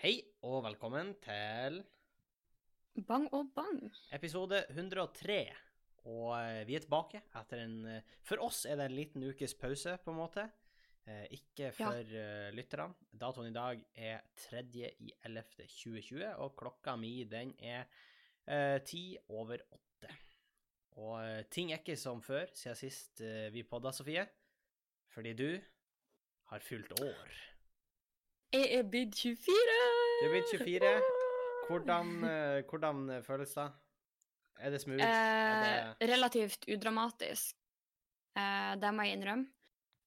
[0.00, 0.14] Hei
[0.48, 1.74] og velkommen til
[3.04, 3.82] Bang og bang.
[4.16, 5.34] episode 103.
[6.08, 9.52] Og eh, vi er tilbake etter en eh, For oss er det en liten ukes
[9.60, 10.46] pause, på en måte.
[11.04, 12.48] Eh, ikke for ja.
[12.56, 12.96] lytterne.
[13.12, 17.84] Datoen i dag er 3.11.2020, og klokka mi den er
[18.48, 20.16] eh, ti over åtte.
[20.96, 23.20] Og ting er ikke som før siden sist
[23.52, 24.24] vi podda, Sofie.
[25.12, 25.50] Fordi du
[26.54, 27.40] har fylt år.
[28.50, 29.76] Jeg er blitt 24!
[30.20, 30.90] Du er blitt 24.
[31.70, 33.68] Hvordan, eh, hvordan føles det?
[34.60, 35.04] Er det smooth?
[35.06, 36.08] Eh, det...
[36.10, 37.54] relativt udramatisk.
[38.36, 39.46] Eh, det må jeg innrømme.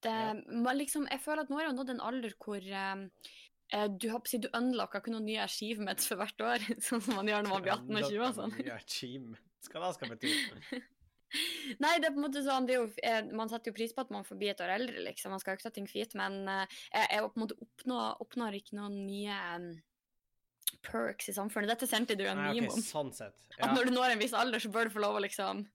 [0.04, 0.74] Det, Ja.
[0.76, 3.06] liksom, jeg føler at nå har jeg nådd en alder hvor eh,
[3.72, 7.16] eh, du, har, si, du unlocka ikke noen nye achievements for hvert år, sånn som
[7.16, 8.58] man gjør når man blir 18 og 20 og sånn.
[9.72, 10.34] Hva det skal bety?
[11.84, 14.04] Nei, det er på en måte sånn, det jo, eh, man setter jo pris på
[14.06, 15.34] at man får bli et år eldre, liksom.
[15.34, 17.56] Man skal jo ikke ta ting for gitt, men eh, jeg, jeg oppnår,
[18.24, 19.70] oppnår ikke noen nye um,
[20.86, 21.72] perks i samfunnet.
[21.74, 22.86] Dette sendte du en Nei, meme ok, om.
[22.86, 23.38] sånn sett.
[23.60, 25.66] At når du når en viss alder, så bør du få lov å liksom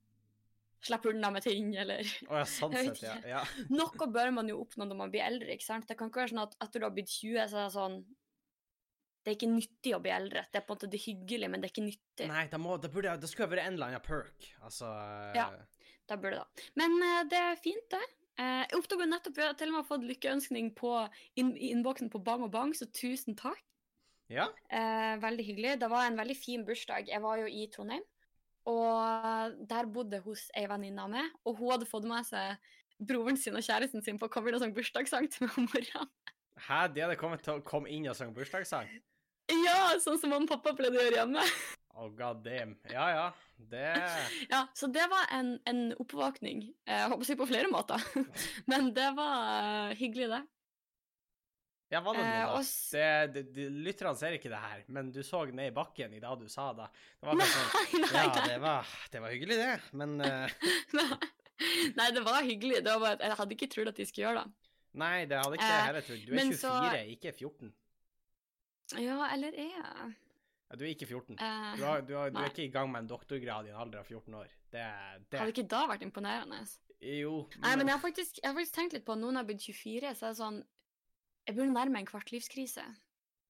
[0.85, 3.17] slippe unna med ting, eller oh, ja, sånn sett, ja.
[3.27, 3.41] ja.
[3.73, 5.89] Noe bør man jo oppnå når man blir eldre, ikke sant?
[5.89, 7.97] Det kan ikke være sånn at etter du har blitt 20, så er det sånn
[9.29, 10.43] Det er ikke nyttig å bli eldre.
[10.49, 12.29] Det er på en måte det er hyggelig, men det er ikke nyttig.
[12.31, 14.47] Nei, det, må, da, burde, det skulle ha vært en eller annen perk.
[14.65, 14.93] Altså
[15.37, 15.51] Ja.
[16.09, 16.69] Da burde det da.
[16.81, 18.01] Men uh, det er fint, det.
[18.39, 20.93] Jeg jeg oppdaget nettopp at har til og med fått lykkeønskning på
[21.43, 23.61] inn, i innboksen på Bang og Bang, så tusen takk.
[24.33, 24.47] Ja.
[24.73, 25.75] Uh, veldig hyggelig.
[25.83, 27.13] Det var en veldig fin bursdag.
[27.13, 28.07] Jeg var jo i Trondheim,
[28.73, 32.57] og der bodde hos ei venninne av meg, og hun hadde fått med seg
[32.99, 35.69] broren sin og kjæresten sin på å komme inn og sang bursdagssang til meg om
[35.69, 36.13] morgenen.
[36.59, 38.89] Hæ, de hadde kommet til å komme inn og sang bursdagssang?
[39.49, 41.45] Ja, sånn som mamma og pappa pleide å gjøre hjemme.
[41.99, 42.77] Oh, god damn.
[42.93, 43.27] Ja, ja.
[43.59, 43.81] Det
[44.53, 46.61] Ja, Så det var en, en oppvåkning.
[46.87, 48.05] Eh, Jeg håper å si på flere måter.
[48.71, 50.43] Men det var eh, hyggelig, det.
[51.91, 52.53] Ja, var det Eh, noe, da?
[52.53, 55.75] og s- Det, det, de, lytterne ser ikke det her, men du så ned i
[55.75, 56.85] bakken i dag du sa det.
[57.17, 61.09] Det var bare sånn Nei, nei, Ja, det var, det var hyggelig, det, men uh...
[61.97, 62.83] Nei, det var hyggelig.
[62.85, 64.53] Det var bare jeg hadde ikke trodd at de skulle gjøre det.
[65.01, 66.21] Nei, det hadde ikke jeg Eh, heller trodd.
[66.29, 67.73] Du er men 24, så- ikke 14.
[68.97, 70.15] Ja, eller er jeg?
[70.69, 71.37] Ja, du er ikke 14.
[71.41, 73.81] Eh, Du, har, du, har, du er ikke i gang med en doktorgrad i en
[73.81, 74.53] alder av 14 år.
[74.73, 74.85] Det,
[75.33, 76.61] det Hadde ikke da vært imponerende?
[76.99, 79.63] Jo, Nei, men jeg har faktisk, jeg har faktisk tenkt litt på Noen har blitt
[79.63, 80.57] 24, så er det sånn
[81.47, 82.85] Jeg burde nærme meg en kvartlivskrise.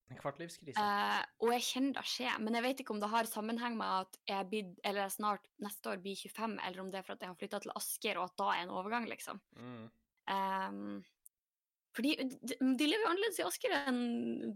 [0.09, 0.81] En kvartlivskrise.
[0.81, 4.07] Eh, og jeg kjenner det skje, men jeg vet ikke om det har sammenheng med
[4.07, 7.25] at jeg eller jeg snart neste år blir 25, eller om det er for at
[7.25, 9.41] jeg har flytta til Asker, og at da er en overgang, liksom.
[9.59, 9.89] Mm.
[10.29, 10.81] Um,
[11.99, 14.01] fordi de, lever jo annerledes i Asker enn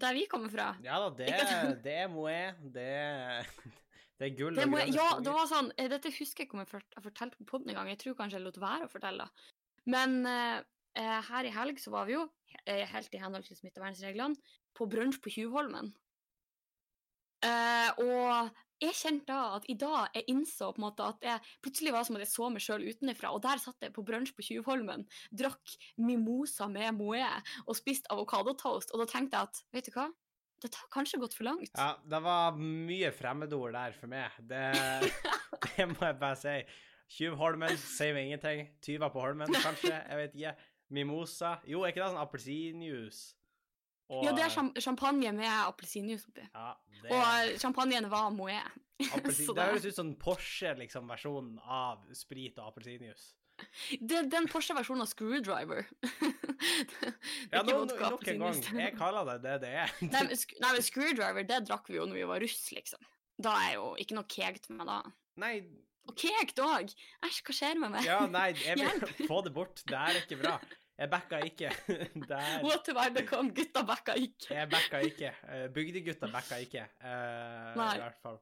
[0.00, 0.68] der vi kommer fra.
[0.86, 1.30] Ja da, det,
[1.84, 2.36] det er Moé.
[2.62, 2.88] Det,
[4.22, 6.62] det er gull Det må, ja, det var sånn, eh, Dette husker jeg ikke om
[6.62, 7.90] jeg fort- jeg fortalte på podden en gang.
[7.90, 9.26] Jeg tror kanskje jeg lot være å fortelle.
[9.26, 9.58] det.
[9.96, 10.60] Men eh,
[11.02, 12.28] eh, her i helg så var vi jo,
[12.62, 14.38] eh, helt i henhold til smittevernreglene,
[14.78, 15.90] på brunsj på Tjuvholmen.
[17.42, 18.52] Eh, og
[18.82, 22.06] jeg kjente da at i dag jeg innså på en måte at jeg plutselig var
[22.06, 23.32] som at jeg så meg sjøl utenfra.
[23.34, 27.28] Og der satt jeg på brunsj på Tjuvholmen, drakk mimosa med moe
[27.66, 28.94] og spiste avokadotoast.
[28.94, 30.08] Og da tenkte jeg at vet du hva,
[30.62, 31.72] dette har kanskje gått for langt.
[31.74, 34.34] Ja, det var mye fremmedord der for meg.
[34.38, 34.64] Det,
[35.66, 36.56] det må jeg bare si.
[37.12, 38.66] Tjuvholmen sier meg ingenting.
[38.84, 39.92] Tyver på Holmen, kanskje.
[39.92, 40.54] Jeg vet ikke.
[40.92, 41.56] Mimosa.
[41.68, 43.41] Jo, er ikke det sånn appelsinjuice?
[44.10, 46.48] Og- Ja, det er champagne med appelsinjuice oppi.
[46.54, 48.30] Ja, det, Og eh, champagnen var
[49.14, 51.10] appelsin, det høres ut som Porsche, liksom,
[51.64, 53.32] av sprit og appelsinjuice.
[54.00, 55.84] Det den Porsche-versjonen av Screwdriver.
[56.02, 57.12] er
[57.52, 58.60] Ja, nå, vodka nok en gang.
[58.80, 59.92] Jeg kaller det det det er.
[60.02, 63.02] Nei, men, nei, men Screwdriver, det drakk vi jo når vi var russ, liksom.
[63.42, 65.00] Da er jo ikke noe kegt med da.
[65.42, 65.54] Nei,
[66.10, 66.90] Og kegt òg!
[67.22, 68.04] Æsj, hva skjer med meg?
[68.08, 69.82] ja, nei, jeg vil få det bort.
[69.86, 70.56] Det er ikke bra.
[71.02, 71.70] Jeg backa ikke.
[72.28, 74.54] Det er What to det kom, gutta backa ikke.
[74.54, 75.32] Jeg backa ikke.
[75.50, 77.92] Eh, Bygdegutta backa ikke, uh, Nei.
[77.96, 78.38] i hvert fall.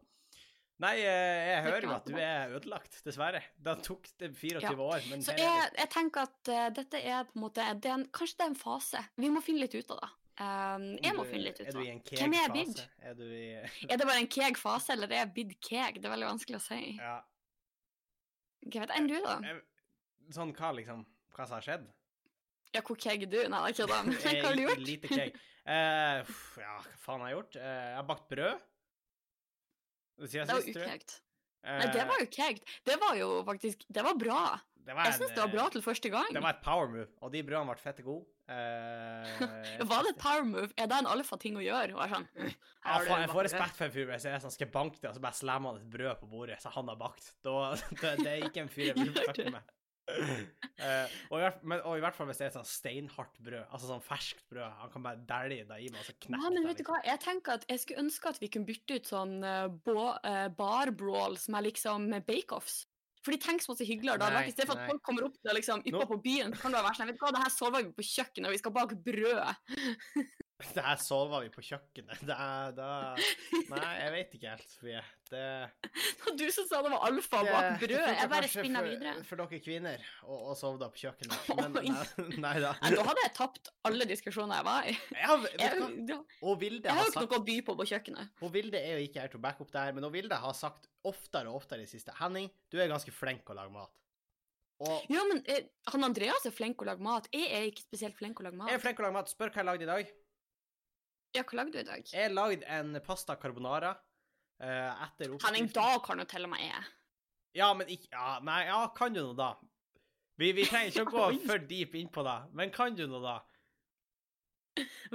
[0.81, 3.43] Nei, eh, jeg hører jo at du er ødelagt, dessverre.
[3.61, 4.73] Da tok det 24 Ja.
[4.77, 7.91] år, men Så er jeg, jeg tenker at uh, dette er på en måte det
[7.91, 9.03] er en, Kanskje det er en fase.
[9.21, 10.11] Vi må finne litt ut av det.
[10.41, 11.89] Um, jeg må finne litt ut Er av du det.
[11.89, 12.55] i en Hvem er jeg keg-fase?
[12.57, 12.85] blitt?
[13.11, 13.45] Er du i
[13.93, 16.01] Er det bare en keg fase, eller er jeg blitt keg?
[16.01, 16.81] Det er veldig vanskelig å si.
[16.97, 17.17] Ja.
[18.69, 19.37] Hva vet enn du, da?
[20.33, 21.05] Sånn hva, liksom?
[21.37, 21.85] Hva som har skjedd?
[22.75, 23.39] Ja, hvor keg er du?
[23.51, 24.19] Nei, det er ikke det.
[24.43, 24.85] Hva har du gjort?
[24.87, 25.39] Lite keg.
[25.71, 27.57] Uh, ja, hva faen har jeg gjort?
[27.61, 28.67] Uh, jeg har bakt brød.
[30.21, 31.21] Siden Det var sist, Uh, ukegt.
[31.61, 32.63] Nei, det Eh, var jo kegt.
[32.89, 34.39] Det var jo faktisk Det var bra.
[34.81, 36.31] det var Jeg en, syns det var bra eh, til første gang.
[36.33, 38.25] Det var et power move, og de brødene ble fette gode.
[38.49, 40.71] Eh, var det et power move?
[40.81, 41.93] Er det en alfa-ting å gjøre?
[41.99, 42.55] Og er sånn, «Mm,
[42.87, 45.19] Ja, faen, jeg får respekt for en fyr hvis jeg sånn, skal banke det, og
[45.19, 47.29] så bare slammer han et brød på bordet så han har bakt.
[47.45, 47.57] Da,
[48.01, 49.77] det, det er ikke en fyr jeg vil snakke med.
[50.81, 53.67] Eh, og, i hvert, men, og i hvert fall hvis det er sånn steinhardt brød,
[53.67, 54.79] altså sånn ferskt brød.
[54.81, 56.95] Han kan bare dælje det i meg, og så knekke Ja, men vet du liksom.
[56.95, 60.95] hva, jeg tenker at jeg skulle ønske at vi kunne bytte ut sånn uh, bar
[60.97, 62.79] brawl som er liksom bake-offs.
[63.21, 64.41] For de tenker så masse hyggeligere da.
[64.41, 66.97] I stedet for at folk kommer opp til liksom, yppa på byen, kan det være
[66.97, 69.43] sånn Vet du hva, det her sover vi på kjøkkenet, og vi skal bake brød.
[70.77, 72.23] Det her sova vi på kjøkkenet.
[72.27, 72.91] Det er da
[73.71, 75.03] Nei, jeg vet ikke helt, Sofie.
[75.31, 75.43] Det
[76.25, 77.95] var du som sa det var alfa bak brød.
[77.95, 79.15] Jeg bare spinner for, videre.
[79.29, 81.49] For dere kvinner å, da på kjøkkenet.
[81.61, 81.87] Men Oi.
[81.95, 82.75] nei, nei da.
[82.83, 84.97] Nei, da hadde jeg tapt alle diskusjoner jeg var i.
[85.17, 85.91] Ja, vet Jeg, hva?
[86.11, 88.35] da, jeg har har jo ikke sagt noe å by på på kjøkkenet.
[88.45, 90.41] Og Vilde er jo ikke her til å backe opp det her, men og Vilde
[90.45, 93.73] har sagt oftere og oftere i det siste Henning, du er ganske flink å lage
[93.75, 93.95] mat.
[94.81, 97.29] Og Ja, men eh, han Andreas er flink å lage mat.
[97.35, 98.71] Jeg er ikke spesielt flink å lage mat.
[98.73, 99.33] jeg er flink å lage mat.
[99.33, 100.13] Spør hva jeg lagde i dag.
[101.37, 102.03] Ja, hva lagde du i dag?
[102.13, 103.97] Jeg lagde en pasta carbonara
[104.61, 106.83] Uh, etter Henning, da kan du til og med jeg.
[107.57, 109.55] Ja, men ikke ja, Nei, ja, kan du nå da?
[110.37, 113.23] Vi, vi trenger ikke å gå for deep inn på det, men kan du nå
[113.25, 113.39] da?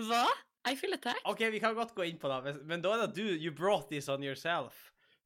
[0.02, 0.24] Hva?
[0.66, 1.22] I feel attacked.
[1.30, 3.52] OK, vi kan godt gå inn på det, men- men da er det du You
[3.54, 4.74] brought this on yourself.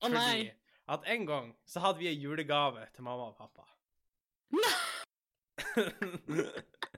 [0.04, 0.52] Å nei.
[0.92, 3.64] at en gang så hadde vi en julegave til mamma og pappa.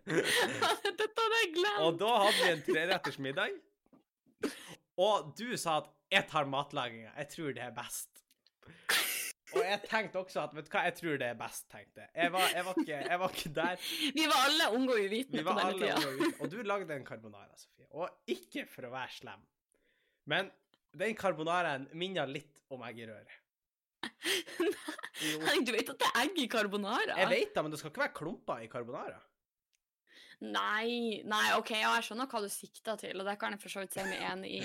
[0.09, 1.81] Dette hadde jeg glemt.
[1.85, 3.53] og da hadde vi en treretters middag.
[4.97, 8.21] Og du sa at 'jeg tar matlaginga, jeg tror det er best'.
[9.51, 12.09] Og jeg tenkte også at vet du hva, jeg tror det er best, tenkte jeg.
[12.15, 13.75] Jeg var, jeg var, ikke, jeg var ikke der.
[14.15, 16.09] Vi var alle unge og Vi uvitende på var denne tida.
[16.09, 16.29] unge.
[16.39, 17.87] Og du lagde en carbonara, Sofie.
[17.91, 19.43] Og ikke for å være slem,
[20.31, 20.51] men
[20.97, 23.27] den carbonaraen minner litt om eggerøre.
[24.01, 24.77] i røret.
[25.21, 25.39] Jo.
[25.45, 27.17] Henning, du vet at det er egg i carbonara?
[27.19, 29.19] Jeg vet det, men det skal ikke være klumper i carbonara.
[30.41, 33.73] Nei, nei, OK, ja, jeg skjønner hva du sikter til, og det kan jeg for
[33.73, 34.61] så vidt si meg enig i.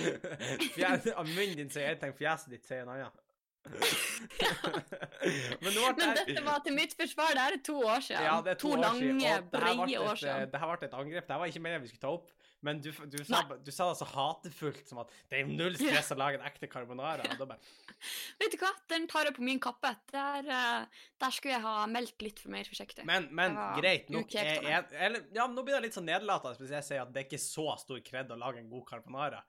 [1.21, 3.23] Av munnen din sier én ting, fjeset ditt sier en annen.
[5.63, 8.25] Men nå ble Men dette var til mitt forsvar, det her er to år siden.
[8.25, 10.53] ja, det er to, år lange, siden, det breie år siden.
[10.53, 11.27] Det her ble et angrep.
[11.27, 12.31] Det her var ikke meningen vi skulle ta opp,
[12.65, 16.09] men du, du, sa, du sa det så hatefullt som at det er null stress
[16.15, 17.27] å lage en ekte carbonara.
[17.29, 17.61] Og da bare
[18.41, 19.93] Vet du hva, den tar jeg på min kappe.
[20.13, 23.05] Der, eh, der skulle jeg ha meldt litt for mer forsiktig.
[23.09, 24.33] Men, men greit nok.
[24.33, 27.23] Jeg, jeg, eller, ja, nå blir det litt sånn nedlatende hvis jeg sier at det
[27.23, 29.45] er ikke så stor kred å lage en god carbonara.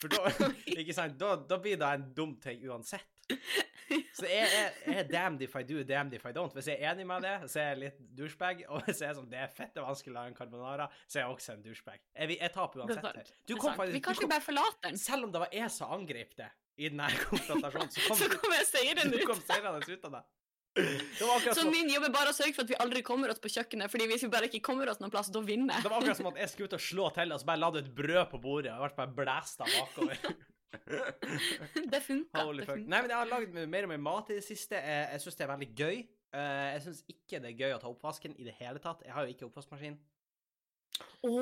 [0.00, 3.19] For da, da, da blir det en dum ting uansett.
[4.14, 6.54] Så jeg, er damned if I do, damned if I don't.
[6.54, 8.62] Hvis jeg er enig med det, så er jeg litt douchebag.
[8.70, 11.24] Og hvis jeg er sånn, det er fette vanskelig å lage en carbonara, så er
[11.24, 12.02] jeg også en douchebag.
[12.14, 13.32] Jeg, jeg taper er uansett her.
[13.50, 15.00] Du kom faktisk Vi kan kom, ikke bare forlate den.
[15.00, 16.50] Selv om det var jeg som angrep det
[16.80, 19.90] i denne konfrontasjonen, så kom Så kom jeg seirende ut.
[19.90, 20.22] ut av det.
[21.18, 23.50] Så som min jobb er bare å sørge for at vi aldri kommer oss på
[23.50, 25.82] kjøkkenet, fordi hvis vi bare ikke kommer oss noen plass, da vinner jeg.
[25.82, 27.70] Det var akkurat som at jeg skulle ut og slå til, og så bare la
[27.74, 30.30] du et brød på bordet, og jeg ble bare blæsta bakover.
[31.92, 32.44] Det funka.
[32.44, 34.78] Nei, men jeg har lagd mer og mer mat i det siste.
[34.78, 35.98] Jeg, jeg syns det er veldig gøy.
[36.30, 39.02] Eh, jeg syns ikke det er gøy å ta oppvasken i det hele tatt.
[39.06, 39.98] Jeg har jo ikke oppvaskmaskin.
[41.24, 41.32] Å,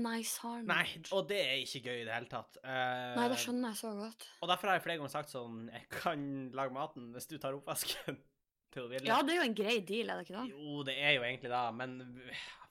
[0.00, 0.66] nei, sant.
[0.68, 0.84] Nei,
[1.16, 2.58] og det er ikke gøy i det hele tatt.
[2.64, 4.26] Uh, Nei, det skjønner jeg så godt.
[4.44, 6.22] Og derfor har jeg flere ganger sagt sånn Jeg kan
[6.56, 8.20] lage maten hvis du tar oppvasken.
[8.74, 10.48] Ja, det er jo en grei deal, er det ikke det?
[10.50, 11.92] Jo, det er jo egentlig det, men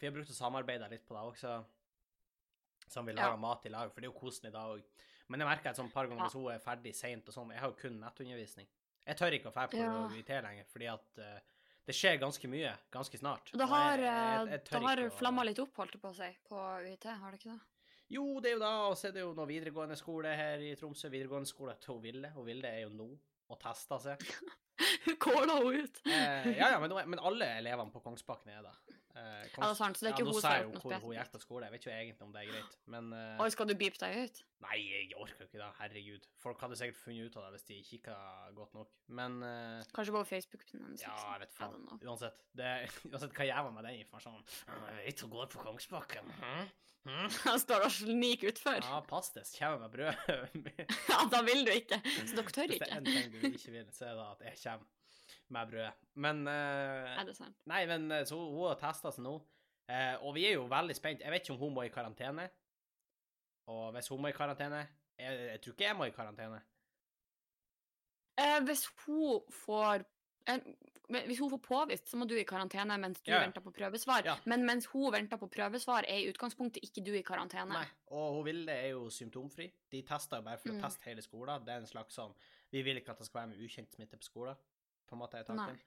[0.02, 1.54] vi har brukt å samarbeide litt på det også.
[2.92, 3.40] Som vi lager Ja.
[3.40, 4.82] mat i lag, for det er jo koselig da òg.
[5.34, 7.64] Men jeg merker et sånn par ganger hvis hun er ferdig seint og sånn Jeg
[7.64, 8.70] har jo kun nettundervisning.
[9.04, 9.92] Jeg tør ikke å dra på Ja.
[10.14, 11.60] UiT lenger, fordi at uh,
[11.90, 13.52] det skjer ganske mye ganske snart.
[13.52, 14.54] Det har, eh,
[14.86, 17.60] har flamma litt opp, holdt det på å si, på UiT, har det ikke det?
[18.14, 20.74] Jo, det er jo da, og så er det jo noe videregående skole her i
[20.78, 21.10] Tromsø.
[21.10, 22.30] Videregående skole til Vilde.
[22.38, 23.08] Og Vilde er jo nå
[23.50, 24.25] og tester seg.
[25.06, 26.02] Hun kåla henne ut.
[26.06, 28.75] Eh, ja, ja, men, men alle elevene på Kongsbakken er det.
[29.13, 30.79] Eh, Ja, det er sant, så det er ikke ja, hun nå sa jeg jo
[30.82, 31.67] hvor hun gikk på skole.
[31.67, 34.15] Jeg vet ikke egentlig om det er greit, men eh, Oi, skal du beepe deg
[34.24, 34.41] ut?
[34.63, 35.67] Nei, jeg orker ikke det.
[35.79, 36.27] Herregud.
[36.41, 38.15] Folk hadde sikkert funnet ut av det hvis de kikka
[38.58, 38.93] godt nok.
[39.20, 41.03] Men eh, Kanskje på Facebook-en hennes?
[41.03, 41.34] ja, liksom.
[41.36, 41.89] jeg vet faen.
[42.08, 42.39] Uansett.
[42.58, 42.72] Det,
[43.12, 44.48] uansett hva jeg gjør med den informasjonen.
[44.72, 46.34] Jeg vet hun går på Kongsbakken.
[46.41, 46.72] Hm?
[47.03, 47.29] Hm?
[47.51, 48.79] Han står og sniker utfor.
[48.79, 50.67] Ja, pass deg, så Kommer med brød.
[51.12, 52.00] Ja, da vil du ikke.
[52.24, 54.46] Så dere tør Hvis det er en ting du ikke vil, så er det at
[54.48, 54.88] jeg kommer
[55.53, 56.01] med brød.
[56.25, 57.55] Men uh, Er det sant?
[57.69, 59.36] Nei, men eh, så hun har testa seg nå,
[59.89, 61.24] uh, og vi er jo veldig spent.
[61.25, 62.50] Jeg vet ikke om hun må i karantene.
[63.72, 64.81] Og hvis hun må i karantene
[65.15, 66.57] Jeg, jeg tror ikke jeg må i karantene.
[68.41, 70.03] Uh, hvis hun får
[71.27, 74.24] Hvis hun får påvist, så må du i karantene mens du Ja, venter på prøvesvar.
[74.25, 74.36] Ja.
[74.50, 77.69] Men mens hun venter på prøvesvar, er i utgangspunktet ikke du i karantene.
[77.75, 77.86] Nei.
[78.12, 79.69] Og hun Vilde er jo symptomfri.
[79.91, 80.81] De tester bare for å Mm.
[80.81, 81.63] teste hele skolen.
[81.65, 82.33] Det er en slags sånn
[82.72, 84.55] Vi vil ikke at det skal være med ukjent smitte på skolen.
[85.13, 85.77] På en måte er tanken.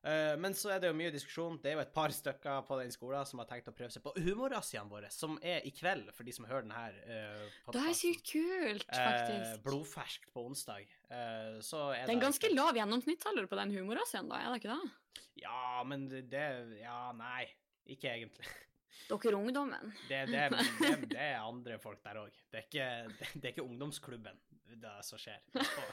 [0.00, 1.58] Eh, men så er det jo mye diskusjon.
[1.60, 4.04] Det er jo et par stykker på den skolen som har tenkt å prøve seg
[4.04, 6.96] på humorrazziaene våre, som er i kveld, for de som hører den her.
[7.04, 9.60] Uh, Det er sykt kult, faktisk.
[9.66, 10.86] blodferskt på onsdag.
[11.10, 14.62] Eh, så er det er en ganske lav gjennomsnittsalder på den humorrazziaen, da, er det
[14.62, 15.20] ikke det?
[15.42, 16.46] Ja, men det,
[16.80, 17.44] Ja, nei.
[17.90, 18.46] Ikke egentlig.
[19.10, 19.92] Dere ungdommen.
[20.08, 20.46] Det, det,
[20.80, 22.40] det, det er andre folk der òg.
[22.48, 24.38] Det, er ikke- det, det er ungdomsklubben
[24.80, 25.40] det som skjer.
[25.50, 25.86] Det er på,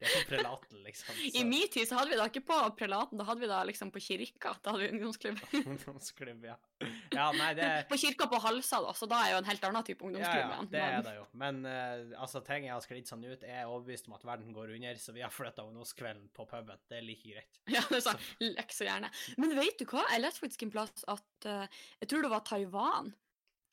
[0.00, 1.16] det er på prelaten, liksom.
[1.36, 3.90] I min tid så hadde vi da ikke på prelaten, da hadde vi da liksom
[3.92, 4.54] på kirka.
[4.64, 5.42] Da hadde vi ungdomsklubb.
[5.60, 6.54] Ungdomsklubb, ja.
[7.12, 9.84] Ja, nei, det På kirka på Halsa, da, så da er jo en helt annen
[9.84, 10.54] type ungdomsklubb.
[10.54, 11.26] ja, ja, det er det jo.
[11.42, 14.72] Men uh, altså, ting jeg har sklidd sånn ut, er overbevist om at verden går
[14.78, 16.80] under, så vi har flytta ungdomskvelden på puben.
[16.88, 17.60] Det er like greit.
[17.76, 19.12] Ja, det sånn, lekk så gjerne.
[19.36, 20.06] Men vet du hva?
[20.14, 23.12] Jeg leste faktisk en plass at uh, Jeg tror det var Taiwan.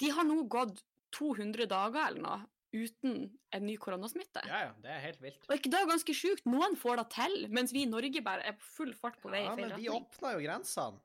[0.03, 0.83] De har nå gått
[1.15, 2.43] 200 dager eller noe
[2.73, 4.41] uten en ny koronasmitte.
[4.47, 5.43] Ja, ja, det er helt vilt.
[5.47, 6.45] Og er ikke det ganske sjukt?
[6.49, 9.43] Noen får det til, mens vi i Norge bare er på full fart på vei
[9.45, 10.07] Ja, i feil men vi retning.
[10.07, 11.01] åpna jo grensene.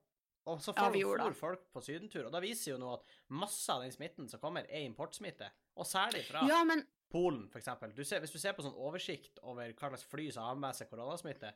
[0.51, 0.93] Og så Ja, får
[1.31, 2.27] vi folk på sydentur.
[2.27, 5.51] Og da viser jo nå at masse av den smitten som kommer, er importsmitte.
[5.77, 7.93] Og særlig fra Ja, men Polen, eksempel.
[7.93, 11.53] Hvis du ser på sånn oversikt over hva slags fly som har med seg koronasmitte,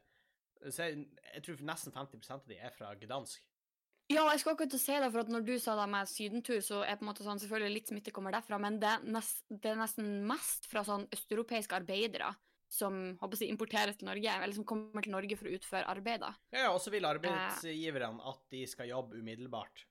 [0.70, 0.98] så er,
[1.34, 3.42] jeg tror nesten 50% av de er fra Gdansk.
[4.12, 6.10] Ja, jeg skal akkurat til å si det, for at når du sa det med
[6.10, 9.42] sydentur, så er på en måte sånn, selvfølgelig litt smitte kommer derfra, men det nest,
[9.50, 12.30] det er nesten mest fra sånn østeuropeiske arbeidere
[12.70, 16.38] som håper jeg, importerer til Norge, eller som kommer til Norge for å utføre arbeider.
[16.54, 19.84] Ja, ja, og så vil arbeidsgiverne at de skal jobbe umiddelbart.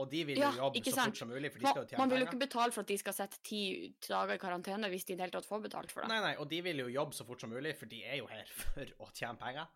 [0.00, 1.96] Og de vil Ja, jo jobbe så fort som mulig, for de skal jo tjene
[1.96, 2.02] penger.
[2.04, 3.62] man vil jo ikke betale for at de skal sette ti
[4.06, 6.12] dager i karantene hvis de i det hele tatt får betalt for det.
[6.12, 8.28] Nei, nei, og de vil jo jobbe så fort som mulig, for de er jo
[8.30, 9.66] her for å tjene penger.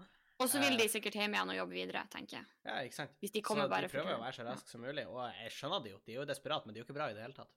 [0.43, 2.49] Og så vil eh, de sikkert hjem igjen og jobbe videre, tenker jeg.
[2.67, 3.13] Ja, ikke sant?
[3.23, 5.21] Hvis de kommer så bare de prøver jo å være så raske som mulig, og
[5.39, 6.01] jeg skjønner det jo.
[6.03, 7.53] De er jo desperate, men det er jo ikke bra i det hele tatt.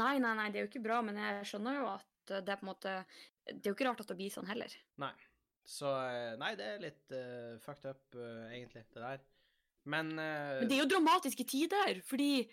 [0.00, 2.54] Nei, nei, nei, det er jo ikke bra, men jeg skjønner jo at eh, det
[2.54, 2.94] er på en måte
[3.48, 4.78] Det er jo ikke rart at det blir sånn heller.
[5.02, 5.14] Nei.
[5.68, 9.26] Så eh, Nei, det er litt uh, fucked up, uh, egentlig, det der.
[9.88, 12.46] Men, uh, Men det er jo dramatiske tider, fordi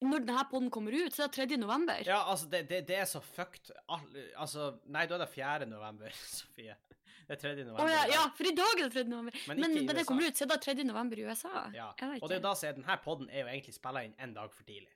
[0.00, 1.58] når denne podden kommer ut, så er det 3.
[1.60, 2.00] november.
[2.08, 4.06] Ja, altså, det, det, det er så fucked Al
[4.40, 5.66] Altså, nei, da er det 4.
[5.68, 6.76] november, Sofie.
[7.28, 7.50] Det er 3.
[7.64, 7.72] november.
[7.72, 7.92] november.
[7.94, 9.04] ja, ja, for i dag er det 3.
[9.10, 9.42] november.
[9.48, 10.86] Men Men når det kommer ut, så er det 3.
[10.88, 11.66] november i USA.
[11.74, 14.16] Ja, Og det er jo da så er denne podden er jo egentlig spilla inn
[14.18, 14.90] en dag for tidlig.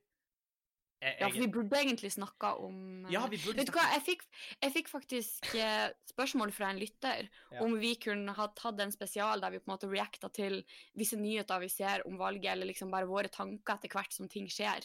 [1.05, 3.85] Jeg, Ja, for vi burde egentlig snakka om eh, Ja, vi burde Vet du hva,
[3.93, 4.23] jeg fikk,
[4.63, 7.61] jeg fikk faktisk eh, spørsmål fra en lytter Ja.
[7.67, 10.63] om vi kunne ha tatt en spesial der vi på en måte reacta til
[10.97, 14.49] visse nyheter vi ser om valget, eller liksom bare våre tanker etter hvert som ting
[14.49, 14.81] skjer.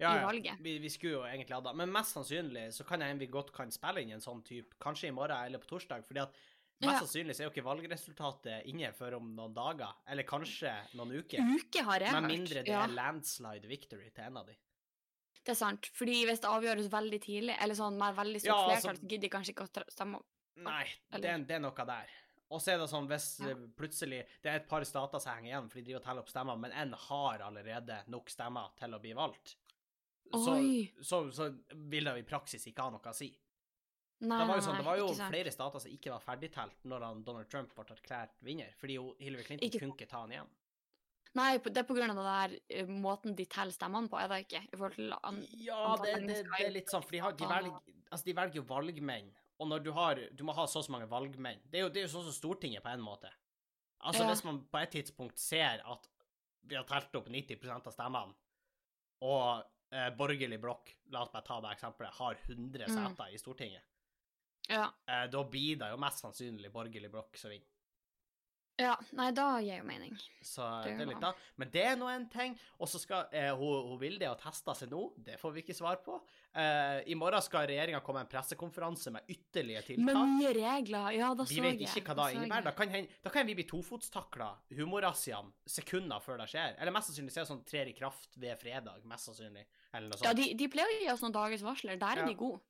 [0.00, 0.60] ja, i ja, valget.
[0.64, 1.74] Vi, vi skulle jo egentlig ha det.
[1.76, 5.08] Men mest sannsynlig så kan jeg vi godt kan spille inn en sånn type, kanskje
[5.10, 6.06] i morgen eller på torsdag.
[6.08, 6.32] fordi at
[6.80, 6.98] mest Ja.
[7.04, 11.44] sannsynlig så er jo ikke valgresultatet inne før om noen dager, eller kanskje noen uker.
[11.44, 12.32] Uke har jeg Med hørt.
[12.32, 14.56] mindre det ja, er landslide victory til en av de.
[15.44, 15.86] Det er sant.
[15.96, 19.08] Fordi hvis det avgjøres veldig tidlig, eller sånn med veldig stort Ja, altså- flertall, så
[19.08, 20.26] gidder de kanskje ikke å stemme opp.
[20.56, 22.08] Nei, det, det er noe der.
[22.50, 23.50] Og så er det sånn hvis Ja.
[23.54, 26.20] eh, plutselig Det er et par stater som henger igjen, for de driver og teller
[26.22, 29.56] opp stemmer, men en har allerede nok stemmer til å bli valgt.
[30.32, 30.54] Så,
[31.02, 33.30] så, så vil det jo i praksis ikke ha noe å si.
[34.20, 37.06] Nei, Det var jo, sånn, det var jo flere stater som ikke var ferdigtelt når
[37.24, 40.50] Donald Trump ble erklært vinner, fordi Hillary Clinton Ikke- kunne ikke ta han igjen.
[41.38, 44.28] Nei, det er på grunn av det der eh, måten de teller stemmene på, er
[44.32, 44.62] det ikke?
[45.22, 47.52] An Ja, det, det, det er litt sånn, for de, har, de, Ah.
[47.60, 50.84] velger, altså de velger jo valgmenn, og når du har Du må ha så og
[50.88, 51.60] så mange valgmenn.
[51.70, 53.30] Det er jo, det er jo sånn som Stortinget på en måte.
[54.02, 54.30] Altså, Ja.
[54.32, 56.08] hvis man på et tidspunkt ser at
[56.64, 58.34] vi har telt opp 90% av stemmene,
[59.22, 62.94] og eh, borgerlig blokk, la oss bare ta det eksempelet, har 100 Mm.
[63.16, 63.82] seter i Stortinget,
[64.68, 64.90] Ja.
[65.06, 67.69] eh, da blir det jo mest sannsynlig borgerlig blokk som vinner.
[68.80, 68.96] Ja.
[69.18, 70.14] Nei, da gir jo mening.
[70.42, 71.32] Så Det det er litt da.
[71.60, 72.54] Men det er nå en ting.
[72.80, 75.76] Og så skal eh, hun, hun Vilde ha testa seg nå, det får vi ikke
[75.76, 76.16] svar på.
[76.56, 80.04] Eh, I morgen skal regjeringa komme med en pressekonferanse med ytterligere tiltak.
[80.08, 82.64] Med nye regler, ja, da så Vi vet ikke hva da innebærer.
[82.70, 86.74] Da kan, hen- da kan vi bli tofotstakla, humorrazziaen, sekunder før det skjer.
[86.80, 89.66] Eller mest sannsynlig så er det sånn trer i kraft ved fredag, mest sannsynlig.
[90.22, 91.96] Ja, de, de pleier å gi oss noen dagers varsler.
[91.98, 92.26] Der er Ja.
[92.28, 92.60] de gode.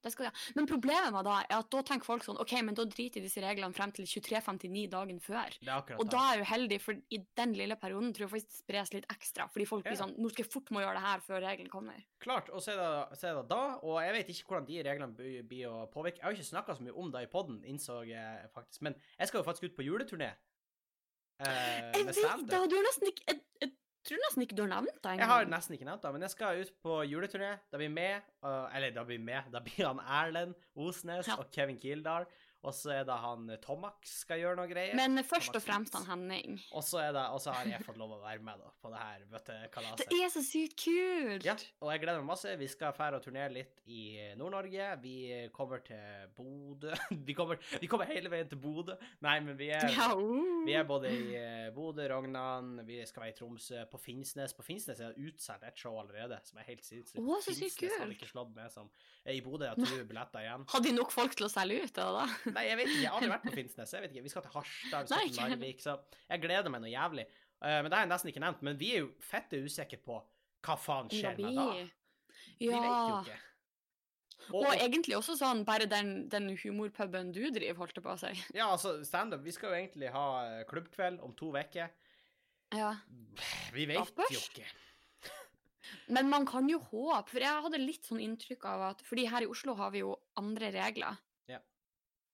[0.56, 3.42] Men problemet med da er at da tenker folk sånn OK, men da driter disse
[3.44, 5.52] reglene frem til 23.59 dagen før.
[5.98, 8.62] Og da er jeg jo heldig, for i den lille perioden tror jeg faktisk det
[8.64, 9.48] spres litt ekstra.
[9.52, 10.04] Fordi folk blir Ja.
[10.06, 12.02] sånn Nå skal jeg fort må gjøre det her før regelen kommer.
[12.20, 14.82] Klart, og så er, det, så er det da, og jeg vet ikke hvordan de
[14.82, 16.16] reglene blir, å påvirke.
[16.20, 18.80] Jeg har ikke snakka så mye om det i poden, innså jeg faktisk.
[18.82, 20.32] Men jeg skal jo faktisk ut på juleturné.
[21.40, 23.40] Eh, Jeg vet det, og du har nesten ikke
[24.08, 26.32] tror nesten ikke du har nevnt det Jeg har nesten ikke nevnt det, men jeg
[26.34, 27.50] skal ut på juleturné.
[27.70, 31.36] Da blir med, uh, eller da blir med, da blir han Erlend Osnes Ja.
[31.36, 32.26] og Kevin Kildahl.
[32.60, 34.96] Og så er det han eh, Tomax skal gjøre noe greier.
[34.98, 36.58] Men først og fremst han Henning.
[36.76, 40.10] Og så har jeg fått lov å være med da, på det her bøttekalaset.
[40.10, 41.46] Det er så sykt kult!
[41.46, 42.52] Ja, og jeg gleder meg masse.
[42.60, 44.02] Vi skal fære og turnere litt i
[44.36, 44.90] Nord-Norge.
[45.00, 45.16] Vi
[45.56, 46.92] kommer til Bodø.
[47.30, 48.94] Vi kommer, vi kommer hele veien til Bodø.
[49.22, 50.64] Nei, men vi er, Ja, uh.
[50.66, 54.54] vi er både i eh, Bodø, Rognan, vi skal være i Tromsø, på Finnsnes.
[54.56, 57.20] På Finnsnes er det utsolgt et show allerede, som er helt sinnssykt.
[57.22, 57.84] Å, så sykt kult!
[57.84, 58.90] Finnsnes hadde ikke slått med som
[59.28, 60.62] I Bodø og 20 billetter igjen.
[60.72, 62.54] Hadde de nok folk til å selge ut, er det da?
[62.54, 63.02] Nei, jeg vet ikke.
[63.02, 63.92] Jeg har aldri vært på Finnsnes.
[63.92, 64.24] Jeg vet ikke.
[64.24, 65.52] Vi skal til Harstad, vi skal til.
[65.52, 65.96] Narvik, så
[66.30, 67.26] jeg gleder meg noe jævlig.
[67.60, 68.64] Eh, men det har jeg nesten ikke nevnt.
[68.64, 70.16] Men vi er jo fette usikre på
[70.64, 71.68] hva faen skjer med da.
[72.60, 72.80] Vi Ja.
[72.80, 73.38] vet jo ikke.
[74.56, 78.32] Og, egentlig også sånn bare den, den humorpuben du driver, holdt det på å si.
[78.56, 79.44] Ja, altså, standup.
[79.44, 81.92] Vi skal jo egentlig ha eh, klubbkveld om to uker.
[82.72, 82.94] Ja.
[83.76, 84.64] Vi vet jo ikke.
[86.08, 89.46] Men man kan jo håpe, for jeg hadde litt sånn inntrykk av at Fordi her
[89.46, 91.20] i Oslo har vi jo andre regler.
[91.50, 91.60] Ja.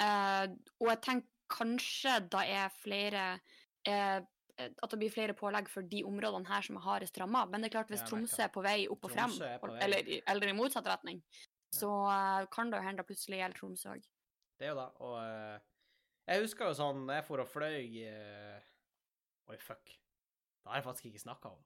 [0.02, 0.46] Eh,
[0.80, 3.26] og jeg tenker kanskje da er flere
[3.86, 4.18] eh,
[4.58, 7.44] At det blir flere pålegg for de områdene her som er hardest ramma.
[7.46, 10.10] Men det er klart, hvis Ja, Tromsø er på vei opp og frem, er eller,
[10.26, 11.20] eller i motsatt retning,
[11.76, 14.06] så eh, kan det jo hende det plutselig gjelder Tromsø òg.
[14.56, 15.58] Det er jo da, og eh,
[16.32, 18.72] Jeg husker jo sånn jeg for og fløy eh,
[19.52, 19.92] Oi, fuck.
[19.92, 21.60] Det har jeg faktisk ikke snakka om.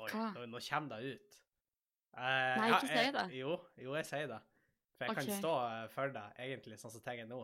[0.00, 1.38] Oi, nå, nå kommer det ut.
[2.10, 3.26] Uh, Nei, ikke si jeg- det.
[3.38, 4.40] Jo, jo, jeg sier det.
[4.96, 5.26] For jeg okay.
[5.30, 7.40] kan stå eh, for det, egentlig, sånn som ting er nå.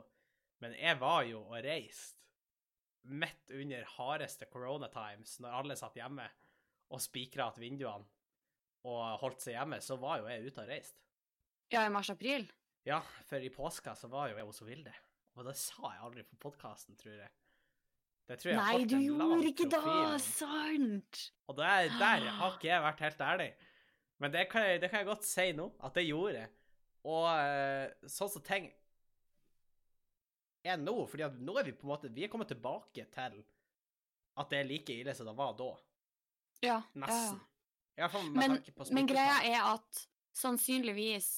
[0.60, 2.20] Men jeg var jo og reiste
[3.06, 6.26] midt under hardeste corona times, når alle satt hjemme
[6.92, 8.04] og spikra igjen vinduene
[8.86, 11.02] og holdt seg hjemme, så var jo jeg ute og reiste.
[11.72, 12.46] Ja, i mars-april.
[12.86, 14.92] Ja, for i påska så var jo jeg hos Vilde.
[15.36, 17.32] Og det sa jeg aldri på podkasten, tror jeg.
[18.26, 19.80] Nei, du gjorde ikke det!
[19.86, 20.18] om.
[20.18, 21.20] Sant!
[21.46, 23.50] Og der, der har ikke jeg vært helt ærlig.
[24.18, 26.50] Men det kan, jeg, det kan jeg godt si nå, at det gjorde jeg.
[27.06, 28.66] Og eh, sånn som ting
[30.66, 33.36] er nå, fordi nå er vi på en måte Vi er kommet tilbake til
[34.36, 35.68] at det er like ille som det var da.
[36.64, 36.66] Ja.
[36.66, 36.80] ja, ja.
[37.04, 37.38] Nesten.
[37.96, 38.58] Med Men,
[38.92, 40.02] men greia er at
[40.36, 41.28] sannsynligvis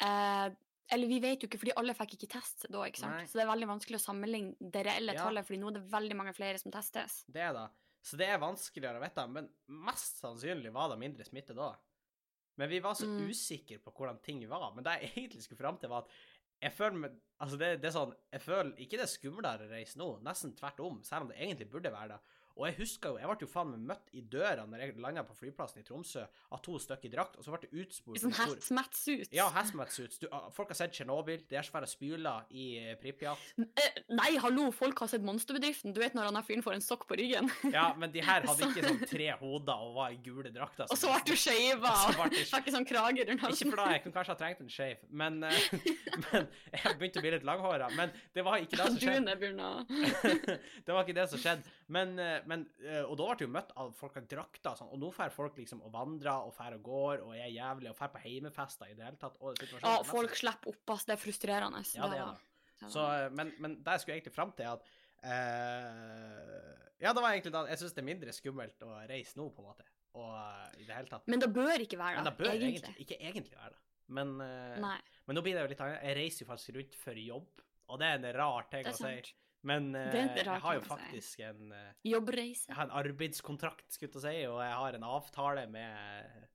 [0.00, 0.46] eh,
[0.92, 3.14] Eller vi vet jo ikke, fordi alle fikk ikke test da, ikke sant?
[3.16, 3.26] Nei.
[3.30, 5.24] Så det er veldig vanskelig å sammenligne det reelle Ja.
[5.24, 7.24] tallet, fordi nå er det veldig mange flere som testes.
[7.30, 7.68] Det det.
[8.02, 11.74] Så det er vanskeligere å vite, men mest sannsynlig var det mindre smitte da.
[12.56, 13.28] Men vi var så Mm.
[13.30, 14.72] usikre på hvordan ting var.
[14.74, 16.10] Men det jeg egentlig skulle fram til, var at
[16.60, 19.96] jeg føler Altså, det, det er sånn Jeg føler ikke det er skumlere å reise
[19.96, 22.20] nå, nesten tvert om, selv om det egentlig burde være det.
[22.60, 25.24] Og jeg husker jo Jeg ble jo faen meg møtt i døra når jeg landa
[25.24, 28.34] på flyplassen i Tromsø av to stykker i drakt, og så ble det utspurt sånn
[28.36, 29.30] hazmat-suits.
[29.34, 30.20] Ja, hazmat-suits.
[30.34, 31.44] Ah, Folk har sett Tsjernobyl.
[31.48, 33.44] Det er svære spyler i eh, Pripjat.
[33.60, 35.94] Eh, nei, hallo, folk har sett Monsterbedriften.
[35.96, 37.48] Du vet når han fyren får en sokk på ryggen.
[37.72, 40.90] Ja, men de her hadde ikke sånn tre hoder og var i gule drakter.
[40.90, 44.18] Og så ble du skeiva Og fikk sånn krage rundt Ikke for da, jeg kunne
[44.18, 45.70] kanskje ha trengt en skeiv, men, eh,
[46.26, 47.90] men jeg begynte å bli litt langhåra.
[47.96, 49.38] Men det var ikke det som skjedde.
[50.84, 51.78] Det var ikke det som skjedde.
[51.90, 52.14] Men,
[52.50, 55.02] men, eh, og da ble jeg jo møtt av folk har drakter og sånn, og
[55.02, 58.10] nå får folk liksom og vandrer og drar og går og er jævlig og drar
[58.14, 59.36] på heimefester i det hele tatt.
[59.84, 61.06] Ja, folk slipper opp, ass.
[61.06, 61.82] Det er frustrerende.
[61.94, 62.64] Ja, det er det.
[62.82, 64.90] det Så, eh, men, men det jeg skulle egentlig fram til, at
[65.26, 69.50] uh, Ja, det var egentlig da Jeg syns det er mindre skummelt å reise nå,
[69.54, 69.86] på en måte.
[70.18, 71.28] Og i det hele tatt.
[71.30, 72.80] Men det bør ikke være Men det, det bør egentlig.
[72.80, 73.84] egentlig ikke egentlig være det.
[74.10, 76.02] Men, uh, men nå blir det jo litt annet.
[76.08, 78.98] Jeg reiser jo faktisk rundt for jobb, og det er en rar ting det å
[78.98, 79.36] si.
[79.66, 82.68] Men en jeg har jo faktisk en eh, Jobbreise.
[82.70, 86.46] Jeg har en arbeidskontrakt, skulle jeg si, og jeg har en avtale med,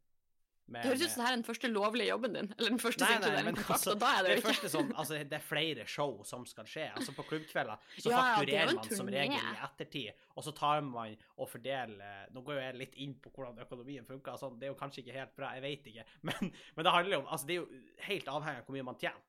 [0.65, 2.49] med Det høres ut som det her er den første lovlige jobben din.
[2.57, 4.71] Eller den første Nei, nei, men en altså, og da er det det jo ikke.
[4.73, 6.87] sånn, altså det er flere show som skal skje.
[6.95, 10.81] Altså På klubbkvelder så Ja, er fakturerer man som regel i ettertid, og så tar
[10.89, 14.71] man og fordeler Nå går jo jeg litt inn på hvordan økonomien funker, sånn, det
[14.71, 17.29] er jo kanskje ikke helt bra, jeg vet ikke, men, men det handler jo om
[17.37, 19.21] Altså det er jo helt avhengig av hvor mye man tjener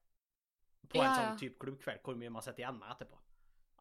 [0.86, 3.20] på en Ja, sånn type klubbkveld, hvor mye man sitter igjen med etterpå.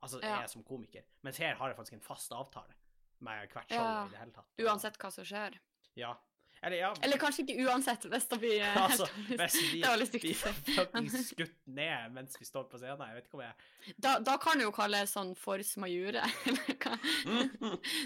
[0.05, 0.39] Altså Ja.
[0.41, 1.03] jeg som komiker.
[1.25, 2.73] Mens her har jeg faktisk en fast avtale
[3.25, 4.45] med hvert show i det hele tatt.
[4.61, 5.57] Uansett hva som skjer.
[5.97, 6.13] Ja.
[6.61, 6.93] Eller ja.
[7.01, 11.23] Eller kanskje ikke uansett, det blir eh, Altså, helt vi, Det var litt stygt vi
[11.23, 13.03] skutt ned mens vi står på scenen.
[13.09, 16.23] Jeg vet ikke om jeg Da, da kan du jo kalle det sånn force majeure.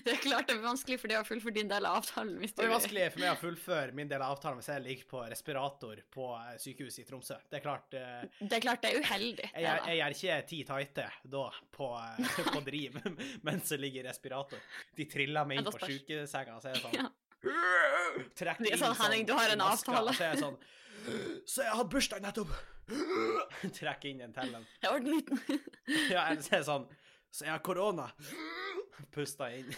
[0.03, 2.37] Det er klart det er vanskelig for deg å fullføre din del av avtalen.
[2.41, 2.61] hvis du...
[2.61, 5.23] Det er vanskelig for meg å fullføre min del av avtalen hvis jeg ligger på
[5.31, 7.37] respirator på eh, sykehuset i Tromsø.
[7.49, 8.23] Det er klart uh...
[8.39, 9.49] Det er klart det er uheldig.
[9.53, 11.89] Jeg, jeg gjør ikke ti tighte da på,
[12.55, 12.99] på driv
[13.47, 14.63] mens jeg ligger i respirator.
[14.97, 17.09] De triller meg inn på sjukesenga, så er det sånn Ja.
[17.45, 20.13] Er inn sånn, Henning, du har en avtale.
[20.17, 20.59] Så sånn
[21.49, 22.51] Så jeg hadde bursdag nettopp!
[23.77, 24.55] Trekk inn en til.
[24.83, 25.41] Jeg ble liten.
[26.13, 26.87] Ja, eller så er sånn
[27.31, 28.09] Så jeg har korona.
[29.13, 29.69] Pusta inn.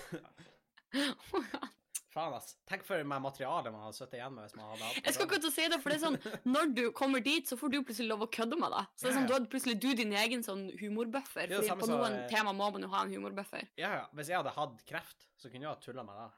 [2.12, 2.56] Faen, ass.
[2.68, 5.30] Tenk for meg materialet man hadde sittet igjen med hvis man hadde hatt Jeg skal
[5.30, 8.10] ikke si det, for det er sånn Når du kommer dit, så får du plutselig
[8.12, 8.84] lov å kødde med det.
[8.98, 9.30] Så det er sånn.
[9.30, 11.48] Du hadde plutselig du din egen sånn humorbuffer.
[11.48, 13.70] Er samme på noen så, tema må man jo ha en humorbuffer.
[13.80, 14.06] Ja, ja.
[14.18, 16.30] Hvis jeg hadde hatt kreft, så kunne jeg ha tulla med det.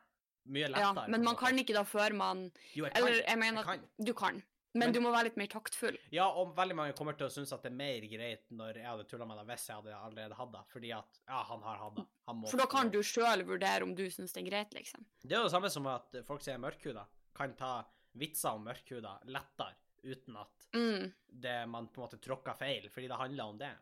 [0.45, 0.81] Mye lettere.
[1.05, 3.03] Ja, men man kan ikke da før man Jo, jeg kan.
[3.03, 3.87] Eller jeg mener jeg kan.
[4.05, 4.43] du kan.
[4.75, 5.97] Men, Men- du må være litt mer taktfull.
[6.11, 8.85] Ja, og veldig mange kommer til å synes at det er mer greit når jeg
[8.89, 10.63] hadde tulla med deg hvis jeg hadde allerede hatt det.
[10.73, 12.05] Fordi at ja, han har hatt det.
[12.49, 15.05] For da kan du sjøl vurdere om du syns det er greit, liksom.
[15.21, 17.85] Det er jo det samme som at folk som er mørkhuda, kan ta
[18.17, 21.13] vitser om mørkhuda lettere uten at Mm.
[21.29, 23.75] det man på en måte tråkka feil, fordi det handler om det.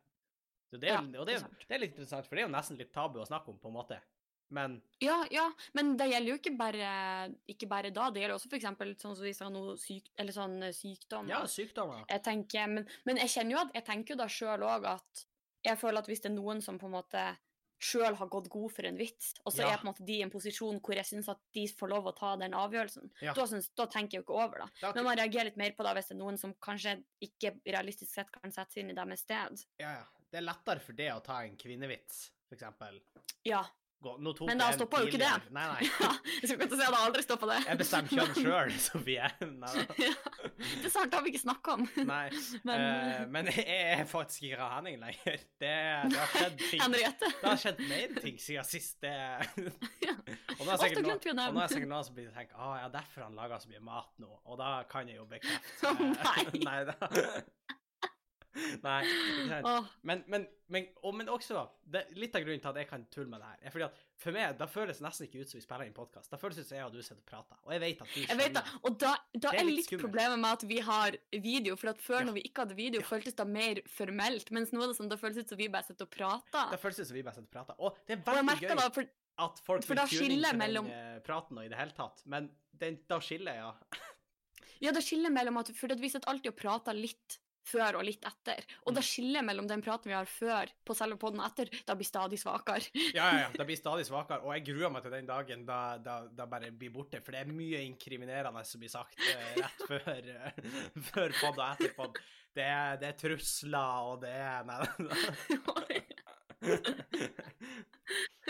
[0.69, 2.36] Så det, er, Ja, jo- og det det, er er, det er litt interessant, for
[2.36, 3.97] det er jo nesten litt tabu å snakke om, på en måte.
[4.51, 6.89] Men Ja, ja, men det gjelder jo ikke bare,
[7.49, 8.09] ikke bare da.
[8.11, 8.65] Det gjelder også f.eks.
[9.01, 11.31] sånn som vi sa nå, syk, eller sånn eh, sykdommer.
[11.31, 12.03] ja, sykdommer.
[12.11, 15.23] Jeg tenker, men, men jeg kjenner jo at jeg tenker jo da sjøl òg at
[15.63, 17.23] jeg føler at hvis det er noen som på en måte
[17.81, 19.71] sjøl har gått god for en vits, og så Ja.
[19.73, 22.05] er på en måte de i en posisjon hvor jeg syns at de får lov
[22.11, 23.33] å ta den avgjørelsen, Ja.
[23.33, 24.67] da, synes, da tenker jeg jo ikke over, da.
[24.81, 27.55] Da, Men man reagerer litt mer på det hvis det er noen som kanskje ikke
[27.65, 29.63] realistisk sett kan sette seg inn i deres sted.
[29.79, 30.05] ja, ja.
[30.31, 33.01] Det er lettere for det å ta en kvinnevits, for eksempel.
[33.43, 33.65] Ja.
[34.01, 35.31] Men da stoppa jo ikke det.
[35.53, 35.89] Nei, nei.
[36.01, 36.11] ja.
[36.41, 37.57] Jeg skal ikke si at det aldri stoppa det.
[37.67, 39.29] Jeg bestemmer kjønn sjøl, Sofie.
[39.45, 39.97] Nei, da.
[40.07, 40.13] ja.
[40.57, 41.85] Det er sant, det har vi ikke snakka om.
[42.09, 42.23] nei.
[42.65, 45.45] Men uh, men jeg er faktisk ikke av Henning lenger.
[45.61, 45.71] Det,
[46.11, 46.81] det har skjedd ting.
[46.81, 48.97] Henriette Det har skjedd mer ting siden sist.
[49.01, 49.13] Det...
[50.01, 50.17] Ja.
[50.57, 53.37] Og nå er sikkert noen, er sikkert noen som blir tenkt ah, ja, derfor han
[53.37, 54.29] lager så mye mat nå.
[54.45, 56.45] Og da kan jeg jo bekrefte oh, nei.
[56.65, 57.11] nei da.
[58.83, 59.01] Nei,
[60.03, 63.29] Men, men, men, og, men også det, Litt av grunnen til at jeg kan tulle
[63.31, 65.57] med det her, er fordi at for meg da føles det nesten ikke ut som
[65.57, 66.29] vi spiller inn podkast.
[66.31, 67.57] Da føles det ut som jeg og du sitter og prater.
[67.65, 68.41] Og jeg vet at du skjønner.
[68.41, 68.75] vet skjønner.
[68.89, 69.13] Og da,
[69.45, 71.77] da er er litt litt problemet med at vi har video.
[71.79, 72.27] For at før, Ja.
[72.29, 73.07] når vi ikke hadde video, Ja.
[73.07, 74.51] føltes det mer formelt.
[74.51, 76.69] Mens nå er det sånn, det føles ut som vi bare sitter og prater.
[76.75, 77.75] Det føles ut som vi bare sitter og prater.
[77.81, 79.09] Og det er veldig gøy da, for
[79.47, 81.97] at folk vil da tune inn til mellom- den eh, praten og i det hele
[81.97, 82.21] tatt.
[82.29, 83.71] Men den, da skiller ja.
[84.81, 88.26] Ja, det skiller mellom at For vi sitter alltid og prater litt før og litt
[88.28, 88.65] etter.
[88.86, 91.71] Og da det skiller mellom den praten vi har før på selve podden og etter,
[91.88, 92.91] da blir stadig svakere.
[93.15, 93.50] Ja, ja, ja.
[93.56, 94.45] Det blir stadig svakere.
[94.45, 97.21] Og jeg gruer meg til den dagen da, da, da bare blir borte.
[97.26, 100.62] For det er mye inkriminerende som blir sagt eh, rett før, eh,
[101.12, 102.21] før pod og etter pod.
[102.52, 102.67] Det
[103.02, 106.02] det er trusler, og det er Nei.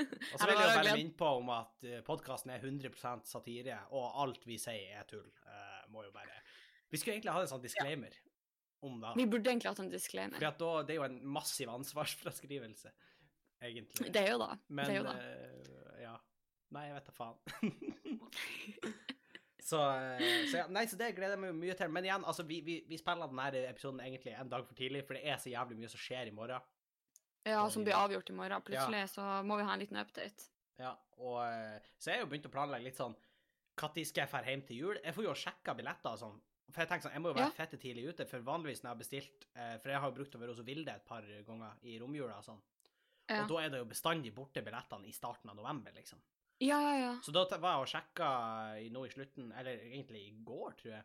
[0.01, 4.43] Og så vil jeg bare minne på om at podkasten er 100% satire, og alt
[4.49, 5.29] vi sier er tull.
[5.45, 6.41] Uh, må jo bare
[6.89, 8.15] Vi skulle egentlig ha en sånn disclaimer
[8.81, 9.13] om det.
[9.17, 10.41] Vi burde egentlig hatt en disclaimer.
[10.41, 12.91] For da, det er jo en massiv ansvarsfraskrivelse,
[13.61, 14.11] egentlig.
[14.13, 14.51] Det er jo da.
[14.69, 15.15] Men det er jo da.
[15.15, 16.17] Uh, ja.
[16.71, 17.71] Nei, jeg vet da faen.
[19.69, 21.91] så, eh, så ja, nei, så det gleder jeg meg mye til.
[21.91, 25.19] Men igjen, altså, vi, vi, vi spiller denne episoden egentlig en dag for tidlig, for
[25.19, 26.69] det er så jævlig mye som skjer i morgen.
[27.47, 28.55] Ja, som blir avgjort i morgen.
[28.55, 28.61] Ja.
[28.65, 30.47] Plutselig så må vi ha en liten update.
[30.81, 34.31] Ja, og eh, så jeg har jo begynt å planlegge litt sånn Når skal jeg
[34.31, 34.97] dra hjem til jul?
[35.03, 36.39] Jeg får jo sjekka billetter og sånn.
[36.71, 37.55] For jeg tenker sånn, jeg må jo være Ja.
[37.65, 40.35] fette tidlig ute, for vanligvis når jeg har bestilt eh, For jeg har jo brukt
[40.35, 42.61] å være hos Vilde et par ganger i romjula og sånn.
[43.29, 43.43] Ja.
[43.43, 46.19] Og da er det jo bestandig borte billettene i starten av november, liksom.
[46.61, 47.13] Ja, ja, ja.
[47.23, 51.03] Så da var jeg og sjekka nå i slutten, eller egentlig i går, tror jeg.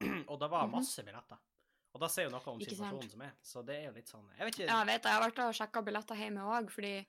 [0.30, 0.72] og da var Mhm.
[0.72, 1.38] masse billetter.
[1.94, 3.32] Og da sier jo noe om situasjonen som er.
[3.42, 5.10] Så det er jo litt sånn Jeg vet ikke Ja, jeg vet det.
[5.10, 7.06] Jeg har vært og sjekka billetter hjemme òg, fordi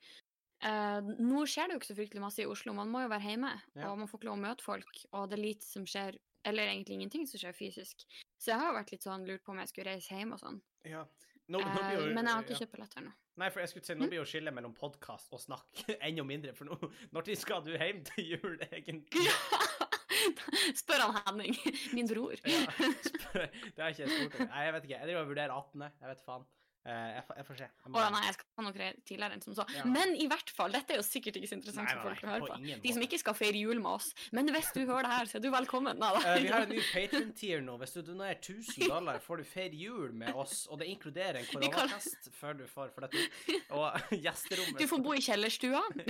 [0.62, 2.72] eh, nå skjer det jo ikke så fryktelig masse i Oslo.
[2.72, 3.90] Man må jo være hjemme, Ja.
[3.92, 5.04] og man får ikke lov å møte folk.
[5.12, 8.06] Og det er lite som skjer, eller egentlig ingenting som skjer fysisk.
[8.38, 10.62] Så jeg har vært litt sånn lurt på om jeg skulle reise hjem og sånn.
[10.88, 11.02] ja.
[11.46, 12.62] nå, nå blir jo, men jeg har ikke ja.
[12.64, 13.12] kjøpt billetter nå.
[13.40, 16.52] Nei, for jeg skulle si, nå blir jo skillet mellom podkast og snakk enda mindre.
[16.56, 16.76] For nå,
[17.16, 19.28] når skal du hjem til jul, egentlig?
[20.80, 21.56] Spør han Henning,
[21.96, 22.36] min bror.
[22.44, 22.66] Ja,
[23.08, 24.50] spør- det har ikke jeg spurt om.
[24.52, 24.98] Nei, jeg vet ikke.
[24.98, 25.86] Jeg driver og vurderer 18.
[25.88, 26.44] Jeg vet faen.
[26.82, 27.62] Eh, jeg, får, jeg får se.
[27.62, 28.74] Jeg må- Å nei, jeg skal nok
[29.06, 29.62] tidligere enn som så.
[29.70, 29.84] Ja.
[29.86, 32.26] Men i hvert fall, dette er jo sikkert ikke så interessant Nei, for folk å
[32.32, 32.80] høre på på.
[32.82, 34.08] De som ikke skal feire jul med oss.
[34.32, 35.96] Men hvis du hører det her, så er du velkommen.
[36.02, 36.10] Nei.
[36.26, 37.76] Eh, vi har en ny Patron-tier nå.
[37.78, 40.66] Hvis du donerer 1000 dollar, får du feire jul med oss.
[40.74, 43.30] Og det inkluderer en koronatest kan- før du får for dette.
[43.70, 43.86] Og
[44.26, 45.84] gjesterommet Du får bo i kjellerstua.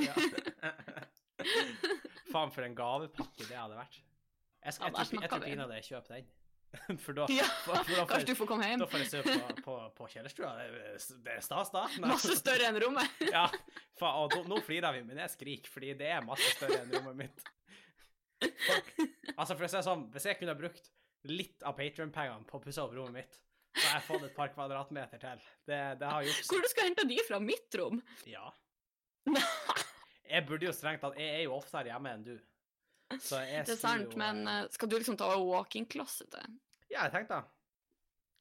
[2.32, 3.98] Faen, for en gavepakke det hadde vært.
[4.62, 6.26] Jeg, skal, jeg, jeg, jeg tror pinadø jeg kjøper den.
[7.04, 8.80] For da, Ja, for, for da, kanskje Kanskje du får komme hjem.
[8.80, 10.52] da får jeg se på, på, på kjellerstua.
[10.56, 11.82] Det er- stas, da.
[11.98, 13.18] Men, Masse større enn rommet.
[13.35, 13.44] Ja,
[14.00, 17.18] faen, og nå, flirer vi, men jeg skriker, fordi det er masse større enn rommet
[17.26, 17.44] mitt.
[18.66, 18.88] Folk,
[19.37, 20.88] altså, for å si det sånn, hvis jeg kunne brukt
[21.30, 23.37] litt av Patreon-pengene på å pusse opp rommet mitt,
[23.76, 25.44] så har jeg fått et par kvadratmeter til.
[25.68, 28.00] Det, det har gjort Hvor du skal hente de fra mitt rom?
[28.28, 28.48] Ja.
[30.32, 32.35] Jeg burde jo strengt tatt Jeg er jo oftere hjemme enn du.
[33.20, 36.46] Så jeg Det er sant, jo, men eh, eh, skal du liksom ta walk-in-closetet?
[36.90, 37.42] Ja, jeg tenkte da.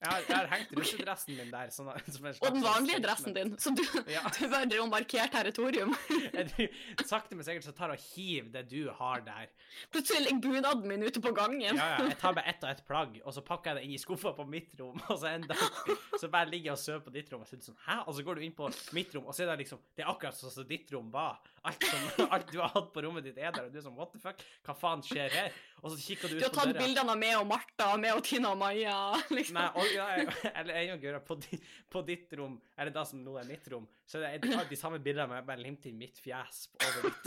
[0.02, 1.70] Jeg har, jeg har hengt russedressen min der.
[1.70, 4.24] Sånn, som en slags Og den vanlige dressen din, så du, Ja.
[4.34, 5.94] du bare driver og markerer territorium.
[7.12, 9.52] Sakte, men sikkert så tar jeg og hiver det du har der.
[9.94, 11.78] Plutselig ligger bunaden min ute på gangen.
[11.78, 13.94] Ja, ja, jeg tar bare ett og ett plagg, og så pakker jeg det inn
[14.00, 14.98] i skuffa på mitt rom.
[15.06, 17.60] Og så en dag så bare ligger jeg og sover på ditt rom, og så
[17.60, 18.00] er det sånn Hæ?
[18.08, 20.10] Og så går du inn på mitt rom, og så er det liksom Det er
[20.16, 21.38] akkurat sånn som ditt rom var.
[21.62, 23.98] Alt, som, alt du har hatt på rommet ditt, er der, og du er sånn
[23.98, 24.40] What the fuck?
[24.66, 25.58] Hva faen skjer her?
[25.84, 26.50] Og så kikker du ut på døra.
[26.50, 28.96] Du har tatt bildene av meg og Martha, meg og Tina og Maja,
[29.38, 29.60] liksom.
[29.60, 30.08] Nei, og, ja,
[30.58, 31.38] eller enda gøyere, på,
[31.94, 35.02] på ditt rom, eller det som nå er mitt rom, så er det de samme
[35.04, 37.26] bildene, men jeg bare limter inn mitt fjes over ditt.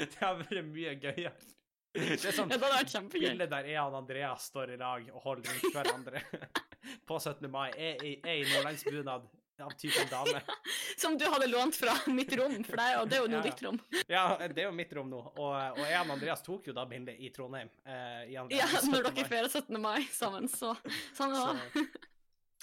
[0.00, 1.36] det har vært mye gøyere.
[1.90, 3.24] Det er sånn Ja, det vært kjempegøy.
[3.26, 6.22] Bildet der jeg og Andreas står i lag og holder rundt hverandre
[7.08, 7.50] på 17.
[7.50, 7.68] mai.
[7.74, 9.26] Jeg er i nordlandsbunad
[9.64, 10.42] av typen dame.
[11.02, 13.42] Som du hadde lånt fra mitt rom, for deg, og det er jo nå Ja,
[13.42, 13.46] ja.
[13.50, 13.80] ditt rom.
[14.10, 15.22] Ja, det er jo mitt rom nå.
[15.36, 17.70] Og, og jeg og Andreas tok jo da bildet i Trondheim.
[17.84, 19.80] Eh, i andre- Ja, når dere feirer 17.
[19.80, 20.74] mai sammen, så
[21.16, 21.42] sånn det.
[21.42, 21.86] Så,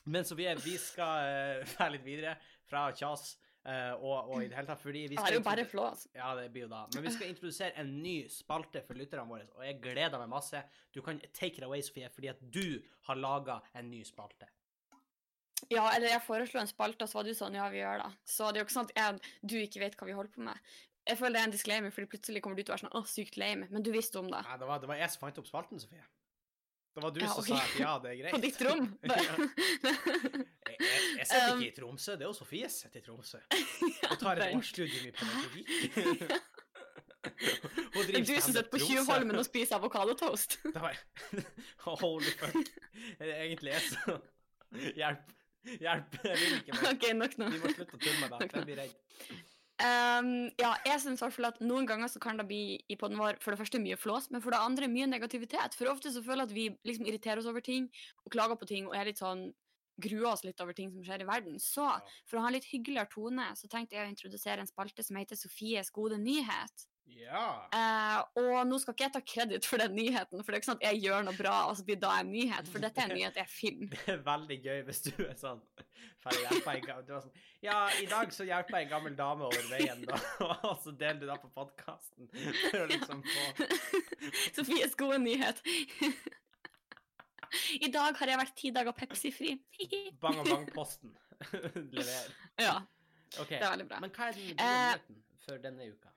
[0.07, 2.37] men så vi, er, vi skal uh, være litt videre
[2.69, 3.35] fra kjas
[3.67, 6.07] Uh, og, og i det hele tatt fordi vi Det er jo bare flå, altså.
[6.15, 6.85] Ja, det blir jo da.
[6.93, 10.61] Men vi skal introdusere en ny spalte for lytterne våre, og jeg gleder meg masse.
[10.95, 12.79] Du kan take it away, Sofie, fordi at du
[13.09, 14.47] har laga en ny spalte.
[15.73, 18.11] Ja, eller jeg foreslo en spalte, og så var du sånn, ja, vi gjør det.
[18.29, 20.45] Så det er jo ikke sånn at jeg, du ikke vet hva vi holder på
[20.45, 20.75] med.
[21.07, 23.01] Jeg føler det er en disclaimer, fordi plutselig kommer du til å være sånn, å,
[23.07, 24.43] sykt lame, men du visste om det.
[24.47, 26.05] Nei, det var, det var jeg som fant opp spalten, Sofie.
[26.97, 27.53] Det var du Ja, som okay.
[27.53, 28.33] sa at ja, det er greit.
[28.35, 28.87] På ditt rom.
[30.67, 33.03] Jeg, jeg, jeg sitter Um, ikke i Tromsø, det er jo Sofie som sitter i
[33.05, 33.39] Tromsø.
[34.09, 35.69] Hun tar et årsstudium i pedagogikk.
[37.93, 40.59] Hun Det er du som sitter på Tjuvholmen og spiser avokadotoast.
[40.65, 40.99] Det var
[42.01, 42.73] Holy fuck.
[43.21, 44.19] Egentlig er så
[44.99, 45.33] Hjelp.
[45.85, 46.17] Hjelp.
[46.23, 46.89] Jeg vil ikke mer.
[46.93, 47.51] ok, nok nå.
[47.53, 48.57] Vi må slutte å tulle med deg.
[48.57, 48.97] Jeg blir redd.
[49.77, 52.95] Um, ja, jeg synes i hvert fall at noen ganger så kan det bli i
[52.97, 55.77] podden vår for det første mye flås, men for det andre mye negativitet.
[55.77, 57.85] For ofte så føler jeg at vi liksom irriterer oss over ting
[58.25, 59.51] og klager på ting og er litt sånn
[60.01, 61.61] gruer oss litt over ting som skjer i verden.
[61.61, 61.85] Så
[62.25, 65.17] for å ha en litt hyggeligere tone, så tenkte jeg å introdusere en spalte som
[65.19, 66.87] heter Sofies gode nyhet.
[67.07, 67.67] Ja.
[67.75, 70.69] Eh, og nå skal ikke jeg ta kreditt for den nyheten, for det er ikke
[70.69, 73.09] sånn at jeg gjør noe bra, og så blir da en nyhet, for dette er
[73.11, 73.91] en nyhet, jeg finner.
[74.05, 75.61] Det er veldig gøy hvis du er sånn
[76.27, 77.29] sånn,
[77.63, 80.19] Ja, i dag så hjelper jeg en gammel dame over veien, da.
[80.69, 82.27] Og så deler du det på podkasten
[82.91, 83.67] liksom få
[84.57, 85.63] Sofies gode nyhet.
[87.79, 89.53] I dag har jeg vært ti dager Pepsi-fri.
[90.21, 91.15] Bang og bang-posten
[91.53, 92.31] leverer.
[92.59, 92.77] ja,
[93.37, 93.57] Okay.
[93.59, 93.97] det er veldig bra.
[93.99, 96.11] Men hva er den gode Eh, nyheten for denne uka?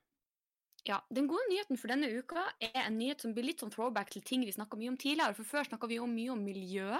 [0.90, 4.11] Ja, Den gode nyheten for denne uka er en nyhet som blir litt sånn throwback
[4.11, 5.37] til ting vi snakka mye om tidligere.
[5.38, 6.96] For før snakka vi jo mye om miljø.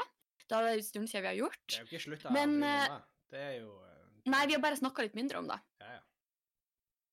[0.50, 1.64] Da er det en stund siden vi har gjort.
[1.66, 3.03] Det er jo ikke slutta Men, å bry meg eh, det.
[3.35, 3.96] Det er jo eh,
[4.31, 5.59] Nei, vi har bare snakka litt mindre om det.
[5.83, 6.00] Ja, ja.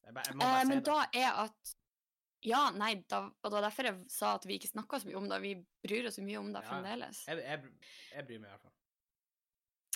[0.07, 0.87] Jeg, bare, jeg må Eh, bare men si det.
[0.91, 1.75] da er at
[2.47, 5.17] Ja, nei, da, og det var derfor jeg sa at vi ikke snakka så mye
[5.17, 5.39] om det.
[5.41, 5.53] Vi
[5.87, 6.69] bryr oss så mye om det Ja.
[6.69, 7.23] fremdeles.
[7.27, 7.71] Jeg, jeg,
[8.13, 8.76] jeg bryr meg i hvert fall.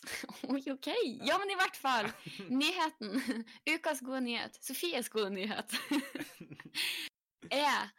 [0.51, 0.89] Oi, OK.
[1.21, 2.09] Ja, men i hvert fall.
[2.61, 3.21] Nyheten.
[3.75, 4.57] Ukas gode nyhet.
[4.63, 5.77] Sofies gode nyhet.
[7.51, 7.91] er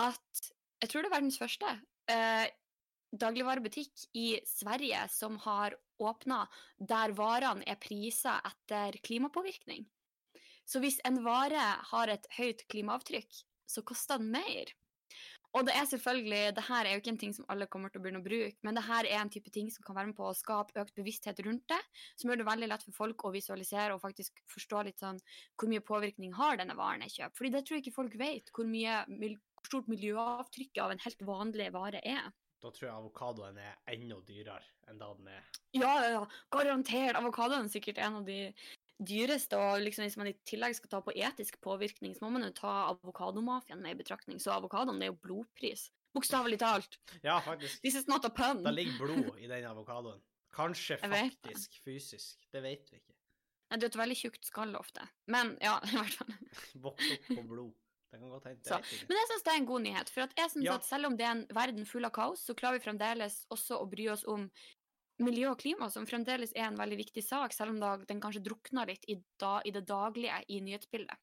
[0.00, 0.48] at
[0.80, 1.72] Jeg tror det er verdens første
[2.08, 2.46] eh,
[3.12, 6.46] dagligvarebutikk i Sverige som har åpna
[6.78, 9.84] der varene er prisa etter klimapåvirkning.
[10.64, 14.70] Så hvis en vare har et høyt klimaavtrykk, så koster den mer.
[15.58, 17.98] Og det er selvfølgelig, det her er jo ikke en ting som alle kommer til
[17.98, 20.18] å begynne å bruke, men det her er en type ting som kan være med
[20.18, 21.80] på å skape økt bevissthet rundt det,
[22.20, 25.18] som gjør det veldig lett for folk å visualisere og faktisk forstå litt sånn
[25.58, 27.38] hvor mye påvirkning har denne varen jeg kjøper.
[27.40, 31.26] Fordi det tror jeg ikke folk vet, hvor, mye, hvor stort miljøavtrykket av en helt
[31.32, 32.30] vanlig vare er.
[32.60, 35.44] Da tror jeg avokadoen er enda dyrere enn da den er
[35.76, 37.16] Ja, ja, garantert.
[37.16, 38.40] Avokadoen er sikkert en av de
[39.00, 42.44] dyreste, og liksom hvis man i tillegg skal ta på etisk påvirkning, så må man
[42.48, 44.40] jo ta avokadomafiaen med i betraktning.
[44.42, 45.88] Så avokadoen er jo blodpris.
[46.16, 46.98] Bokstavelig talt.
[47.22, 47.80] Ja, faktisk.
[47.84, 48.64] This is not a pun.
[48.64, 50.20] Det ligger blod i den avokadoen.
[50.52, 52.40] Kanskje faktisk fysisk.
[52.52, 53.14] Det vet vi ikke.
[53.70, 55.04] Nei, Det er et veldig tjukt skall ofte.
[55.30, 56.34] Men ja, i hvert fall.
[56.82, 57.70] Vokst opp på blod.
[58.10, 58.80] Det kan godt hende.
[59.06, 60.08] Men jeg syns det er en god nyhet.
[60.10, 60.74] For at jeg synes Ja.
[60.74, 63.78] at selv om det er en verden full av kaos, så klarer vi fremdeles også
[63.78, 64.48] å bry oss om
[65.20, 68.42] miljø og klima, som fremdeles er en veldig viktig sak, selv om da- den kanskje
[68.44, 71.16] drukner litt i, da, i det daglige i nyhetsbildet.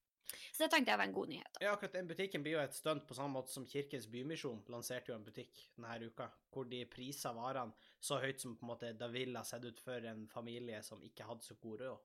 [0.52, 1.58] Så det tenkte jeg var en god nyhet.
[1.62, 5.14] Ja, akkurat den butikken blir jo et stunt på samme måte som Kirkens Bymisjon lanserte
[5.14, 7.72] jo en butikk denne uka, hvor de priser varene
[8.04, 11.00] så høyt som på en måte det ville ha sett ut for en familie som
[11.02, 12.00] ikke hadde så god råd.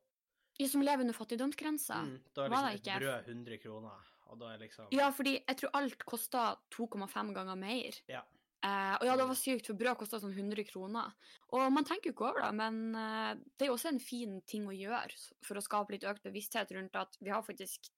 [0.60, 1.98] Ja, som lever under fattigdomsgrensa.
[2.04, 2.94] Mm, da er var liksom ikke?
[2.94, 7.34] et brød 100 kroner, og da er liksom Ja, fordi jeg tror alt koster 2,5
[7.34, 7.98] ganger mer.
[8.08, 8.22] Ja.
[8.62, 11.10] Eh, og ja, det var sykt, for brød kosta sånn 100 kroner.
[11.56, 14.36] Og man tenker jo ikke over det, men uh, det er jo også en fin
[14.46, 17.90] ting å gjøre for å skape litt økt bevissthet rundt at vi har faktisk,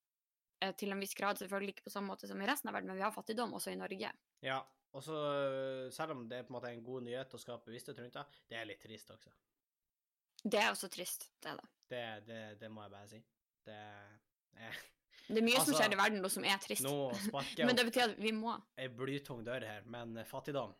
[0.64, 2.94] uh, til en viss grad, selvfølgelig ikke på samme måte som i resten av verden,
[2.94, 4.14] men vi har fattigdom også i Norge.
[4.46, 4.62] Ja.
[4.94, 5.14] Og så,
[5.90, 8.22] selv om det er på en måte en god nyhet å skape bevissthet rundt det,
[8.52, 9.32] det er litt trist også.
[10.44, 11.70] Det er også trist, det er det.
[11.90, 13.18] Det, det, det må jeg bare si.
[13.66, 14.78] Det er
[15.28, 16.84] Det er mye Altså, som skjer i verden nå som er trist.
[16.84, 18.56] Nå sparker Men det betyr at vi må.
[18.76, 20.74] ei blytung dør her, men fattigdom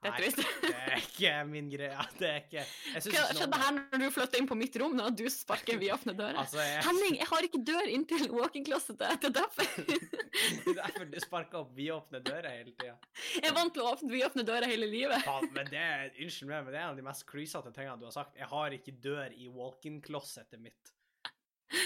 [0.00, 0.28] Det er Nei,
[0.64, 2.04] det er ikke min greie.
[2.16, 4.94] Det er ikke Jeg Hva skjedde noe her når du flytta inn på mitt rom?
[4.96, 6.38] Når du sparker vidåpne dører?
[6.42, 9.20] Altså, jeg Henning, jeg har ikke dør inntil walk-in-closetet.
[9.20, 9.68] Det er derfor.
[10.64, 12.94] Det er derfor du sparker opp vidåpne dører hele tida.
[13.36, 15.20] Jeg er vant til å åpne vidåpne dører hele livet.
[15.28, 15.84] ja, men det
[16.16, 18.40] Unnskyld meg, men det er en av de mest klysete tingene du har sagt.
[18.40, 20.94] Jeg har ikke dør i walk-in-closetet mitt.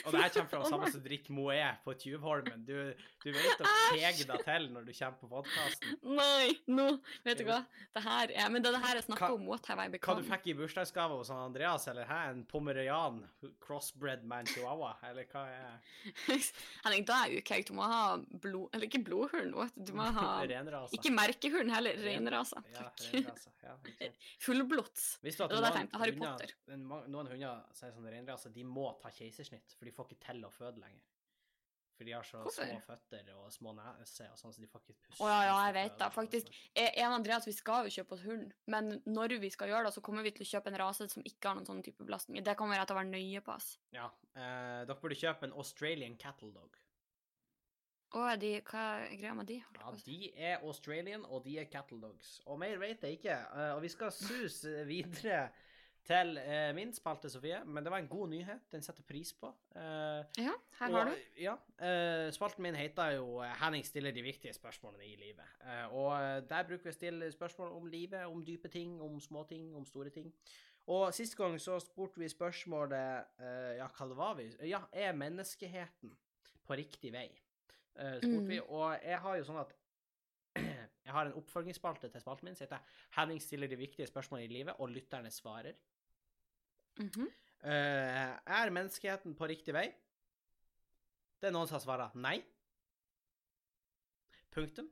[0.05, 2.65] Og det her kommer fra samme som drikker Moët på Tjuvholmen.
[2.65, 2.73] Du,
[3.25, 5.99] du vet å kege deg til når du kommer på podkasten.
[6.17, 6.87] Nei, nå
[7.27, 7.59] Vet du hva?
[7.95, 9.47] Det her er Men det er det her snakker Hva- om.
[9.51, 12.21] What have I Hva du fikk i bursdagsgave hos Andreas, eller hæ?
[12.33, 13.21] En pomerian?
[13.65, 14.95] Crossbred man chihuahua?
[15.11, 15.77] Eller hva er
[16.85, 17.67] Henning, da er ukeg.
[17.69, 18.69] Du må ha blod...
[18.75, 20.93] Eller ikke blodhund, du må ha Renrasa.
[20.97, 22.01] Ikke merkehund heller.
[22.05, 22.63] reinrasa.
[22.75, 22.89] Ja.
[23.65, 23.79] Ja.
[24.45, 25.05] Fullblods.
[25.25, 26.55] Visste du at noen Harry hunder- Potter.
[26.75, 30.25] en noen hunder som er sånn reinrase, de må ta keisersnitt, for de får ikke
[30.29, 31.03] til å føde lenger.
[31.95, 32.67] For de har så Hvorfor?
[32.67, 35.19] små føtter og små nese og sånn, så de får ikke puste.
[35.23, 35.99] Å ja, ja, jeg vet da.
[36.01, 36.49] det, og faktisk.
[36.75, 39.87] en av En Andreas, vi skal jo kjøpe oss hund, men når vi skal gjøre
[39.87, 42.03] det, så kommer vi til å kjøpe en rase som ikke har noen sånn type
[42.03, 42.43] belastninger.
[42.43, 43.55] Det kommer jeg til å være nøye på.
[43.55, 43.69] ass.
[43.95, 44.09] Ja.
[44.35, 46.81] Eh, dere burde kjøpe en Australian cattle dog.
[48.15, 49.61] Å, er de, hva er greia med de?
[49.79, 52.41] Ja, de er Australian, og de er cattle dogs.
[52.47, 53.39] Og mer vet jeg ikke.
[53.55, 55.45] Eh, og vi skal suse videre
[56.05, 58.67] til eh, min spalte, Sofie, men det var en god nyhet.
[58.73, 59.49] Den setter pris på.
[59.75, 61.17] Eh, Ja, her og, har du.
[61.41, 61.55] Ja.
[61.79, 65.55] eh, spalten min heter jo eh, 'Henning stiller de viktige spørsmålene i livet'.
[65.65, 69.21] Eh, og eh, der bruker vi å stille spørsmål om livet, om dype ting, om
[69.21, 70.33] småting, om store ting.
[70.87, 74.51] Og sist gang så spurte vi spørsmålet eh, Ja, hva det var vi?
[74.69, 76.13] Ja, er menneskeheten
[76.67, 77.31] på riktig vei?
[77.97, 78.49] Eh, spurte Mm.
[78.49, 78.61] vi.
[78.61, 79.73] Og jeg har jo sånn at
[81.05, 82.79] jeg har en oppfølgingsspalte til spalten min som heter
[83.17, 85.73] 'Henning stiller de viktige spørsmålene i livet', og lytterne svarer.
[87.01, 89.87] Eh, er menneskeheten på riktig vei?
[91.41, 92.39] Det er noen som har svart nei.
[94.55, 94.91] Punktum.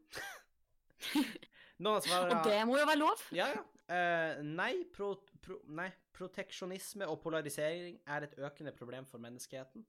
[1.85, 3.27] noen svarer Og det må jo være lov.
[3.37, 3.63] Ja, ja.
[3.93, 5.11] Uh, nei, pro,
[5.45, 9.85] pro, nei, proteksjonisme og polarisering er et økende problem for menneskeheten.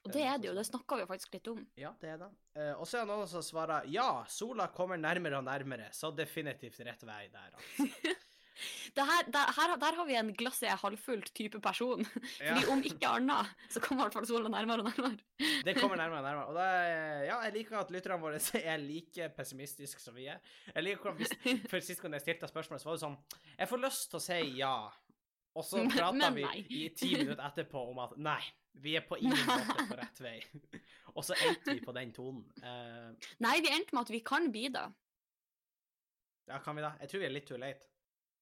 [0.00, 1.60] Og det er det jo, det snakka vi jo faktisk litt om.
[1.78, 2.30] Ja, det er det.
[2.56, 6.08] Eh, og så er det noen som svarer ja, sola kommer nærmere og nærmere, så
[6.16, 8.14] definitivt rett vei der, altså.
[8.96, 12.04] Det her, der, her, der har vi en glasset er halvfullt type person.
[12.40, 12.54] Ja.
[12.54, 15.18] Fordi om ikke annet, så kommer i hvert fall sola nærmere og nærmere.
[15.66, 16.46] Det kommer nærmere og nærmere.
[16.46, 18.40] Og det er, ja, jeg liker at lytterne våre
[18.72, 20.40] er like pessimistiske som vi er.
[20.74, 23.18] Jeg liker hvordan For sist gang jeg stilte spørsmålet, så var det sånn
[23.58, 24.74] Jeg får lyst til å si ja,
[25.54, 28.40] og så prata vi i ti minutter etterpå om at nei,
[28.80, 30.36] vi er på ingen måte på rett vei.
[31.16, 32.44] og så endte vi på den tonen.
[32.62, 33.10] Uh,
[33.42, 34.86] Nei, vi endte med at vi kan bidra.
[36.46, 36.92] ja, kan vi da?
[37.02, 37.89] Jeg tror vi er litt too late.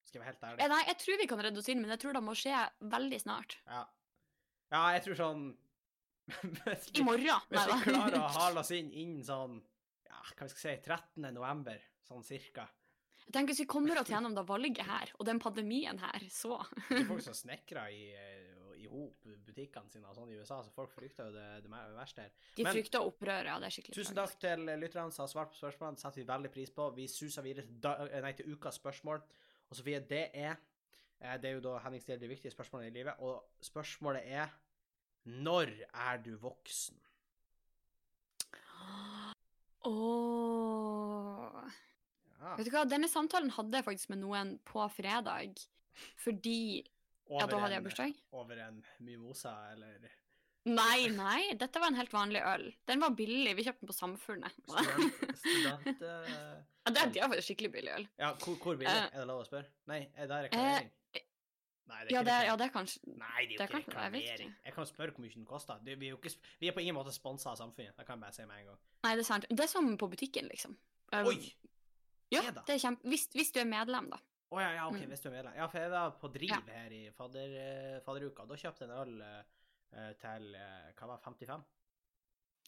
[0.09, 0.69] Skal jeg være helt ærlig.
[0.73, 2.61] Nei, jeg tror vi kan redde oss inn, men jeg tror det må skje
[2.97, 3.59] veldig snart.
[3.69, 3.83] Ja.
[4.73, 5.43] ja, jeg tror sånn
[6.29, 7.45] Hvis I vi, morgen.
[7.53, 9.61] hvis vi klarer å hale oss inn innen sånn
[10.09, 11.29] ja, hva skal jeg si, 13.
[11.37, 12.67] november, sånn cirka.
[13.29, 16.59] Jeg tenker Hvis vi kommer oss gjennom det valget her, og den pandemien her, så
[16.89, 18.07] Det er folk som snekrer i,
[18.81, 22.25] i hop butikkene sine og sånn i USA, så folk frykter jo det, det verste
[22.25, 22.33] her.
[22.57, 23.59] De Men- frykter opprøret, ja.
[23.61, 26.01] Det er skikkelig Tusen takk til lytterne som har svart på spørsmålene.
[26.01, 26.89] Det setter vi veldig pris på.
[26.97, 27.95] Vi suser videre til, da,
[28.25, 29.21] nei, til ukas spørsmål.
[29.69, 30.55] Og Sofie, det er
[31.21, 34.49] eh, Det er jo da Henning stiller de viktige spørsmålene i livet, og spørsmålet er
[35.25, 36.97] Når er du voksen?
[39.89, 41.59] Åh.
[42.39, 45.59] Ja, Vet du hva, denne samtalen hadde jeg faktisk med noen på fredag.
[46.23, 46.85] Fordi
[47.29, 48.15] Ja, da hadde jeg bursdag.
[48.33, 50.07] Over en mimosa, eller
[50.69, 52.67] Nei, nei, dette var en helt vanlig øl.
[52.91, 53.55] Den var billig.
[53.59, 54.59] Vi kjøpte den på Samfunnet.
[54.69, 55.39] student...
[55.41, 56.59] student uh...
[56.89, 58.05] Ja, det, det faktisk skikkelig billig øl.
[58.19, 58.89] ja, hvor, hvor billig?
[58.89, 59.69] Uh, Er det lov å spørre?
[59.91, 60.87] Nei, er det reklamering?
[61.89, 62.47] Nei, det er Ja, det, reklamering.
[62.49, 64.49] ja, det er kanskje Nei, det er jo ikke jeg reklamering.
[64.55, 64.65] ikke.
[64.69, 65.83] Jeg kan spørre hvor mye den koster.
[65.85, 67.93] Det, vi, er ikke, vi er på ingen måte sponsa av samfunnet.
[67.97, 68.81] Det kan jeg bare si med en gang.
[69.05, 69.47] Nei, det er sant.
[69.53, 70.77] Det er som på butikken, liksom.
[71.13, 71.37] Um, Oi!
[72.33, 72.65] Ja, det?
[72.73, 73.09] er kjempe...
[73.09, 74.21] Hvis, hvis du er medlem, da.
[74.49, 75.09] Å ja, ja, OK, Mm.
[75.13, 75.55] hvis du er medlem.
[75.61, 76.61] Ja, for jeg var på Driv Ja.
[76.73, 78.47] her i fadder, eh, fadderuka.
[78.49, 79.43] Da kjøpte jeg en øl eh,
[79.91, 81.65] til eh, hva var det, 55?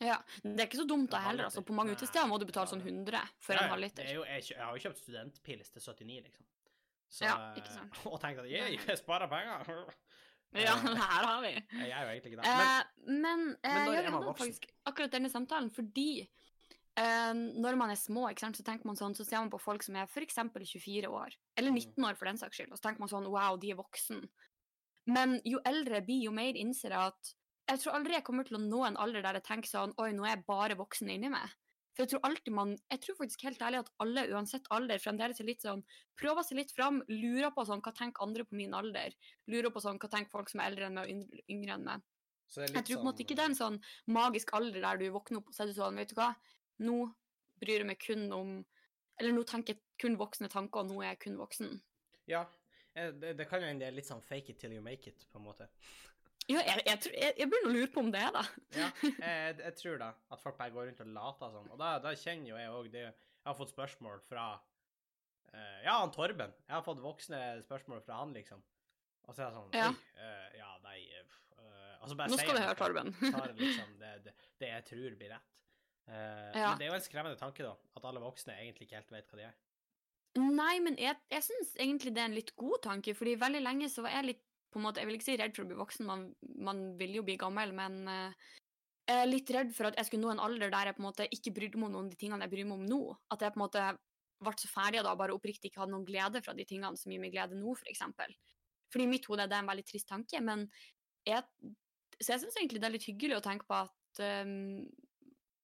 [0.00, 1.44] Ja, Det er ikke så dumt da heller.
[1.44, 1.60] altså.
[1.62, 4.04] På mange utesteder må du betale sånn 100 for Ja, en halvliter.
[4.08, 6.44] er jo- Jeg, jeg har jo kjøpt studentpils til 79, liksom.
[7.10, 7.92] Så, Ja, eh, ikke sant.
[8.06, 9.64] Og tenkt at yeah, jeg sparer penger.
[10.52, 11.52] Ja, Eh, her har vi.
[11.78, 12.46] Jeg er jo egentlig ikke det.
[12.48, 16.28] Men Eh, men eh, men man hadde faktisk akkurat denne samtalen fordi
[16.96, 19.60] eh, når man er små, ikke sant, så tenker man sånn, så ser man på
[19.60, 20.34] folk som er f.eks.
[20.34, 21.76] 24 år, eller Mm.
[21.94, 24.28] 19 år for den saks skyld, og så tenker man sånn wow, de er voksen.
[25.06, 27.34] Men jo eldre jeg blir, jo mer innser jeg at
[27.70, 30.10] jeg tror aldri jeg kommer til å nå en alder der jeg tenker sånn oi,
[30.12, 31.52] nå er jeg bare voksen inni meg.
[31.94, 35.40] For jeg tror alltid man, jeg tror faktisk helt ærlig at alle, uansett alder, fremdeles
[35.42, 35.82] er litt sånn,
[36.18, 39.14] prøver seg litt fram, lurer på sånn, hva tenker andre på min alder?
[39.50, 42.06] Lurer på sånn, hva tenker folk som er eldre enn meg og yngre- enn meg?
[42.50, 44.54] så det er Jeg tror på en måte ikke det er sånn, en sånn magisk
[44.58, 46.30] alder der du våkner opp og så er du sånn, vet du hva,
[46.82, 46.96] nå
[47.62, 48.64] bryr jeg meg kun om
[49.20, 51.82] Eller nå tenker jeg kun voksne tanker, og nå er jeg kun voksen.
[52.26, 52.46] Ja.
[52.94, 55.26] Det, det kan jo hende det er litt sånn fake it till you make it,
[55.30, 55.68] på en måte.
[56.50, 58.42] Ja, jeg, jeg, tror- jeg, jeg begynner å lure på om det er det.
[58.74, 61.68] Ja, jeg, jeg tror da at folk bare går rundt og later sånn.
[61.70, 66.00] Og da, da kjenner jo jeg òg det Jeg har fått spørsmål fra uh, Ja,
[66.00, 66.56] han Torben.
[66.66, 68.64] Jeg har fått voksne spørsmål fra han, liksom.
[69.28, 69.92] Og så er jeg sånn Ja.
[70.18, 73.14] Eh, ja, nei uh, Altså Nå skal du høre, Torben.
[73.20, 75.56] tar liksom det, det, det jeg tror blir rett.
[76.10, 76.72] Ja.
[76.72, 77.76] Men det er jo en skremmende tanke, da.
[77.94, 79.58] At alle voksne egentlig ikke helt vet hva de gjør.
[80.38, 83.88] Nei, men jeg, jeg syns egentlig det er en litt god tanke, fordi veldig lenge
[83.90, 85.78] så var jeg litt på en måte, Jeg vil ikke si redd for å bli
[85.80, 86.20] voksen, man,
[86.62, 88.52] man vil jo bli gammel, men uh,
[89.10, 91.08] jeg er litt redd for at jeg skulle nå en alder der jeg på en
[91.08, 93.00] måte ikke brydde meg om noen av de tingene jeg bryr meg om nå.
[93.34, 93.86] At jeg på en måte
[94.40, 97.22] ble så ferdig da bare oppriktig ikke hadde noen glede fra de tingene som gir
[97.22, 98.30] meg glede nå, for eksempel.
[98.94, 100.62] Fordi i mitt hode er det en veldig trist tanke, men
[101.26, 101.42] jeg,
[102.20, 104.86] så jeg syns egentlig det er litt hyggelig å tenke på at ehm,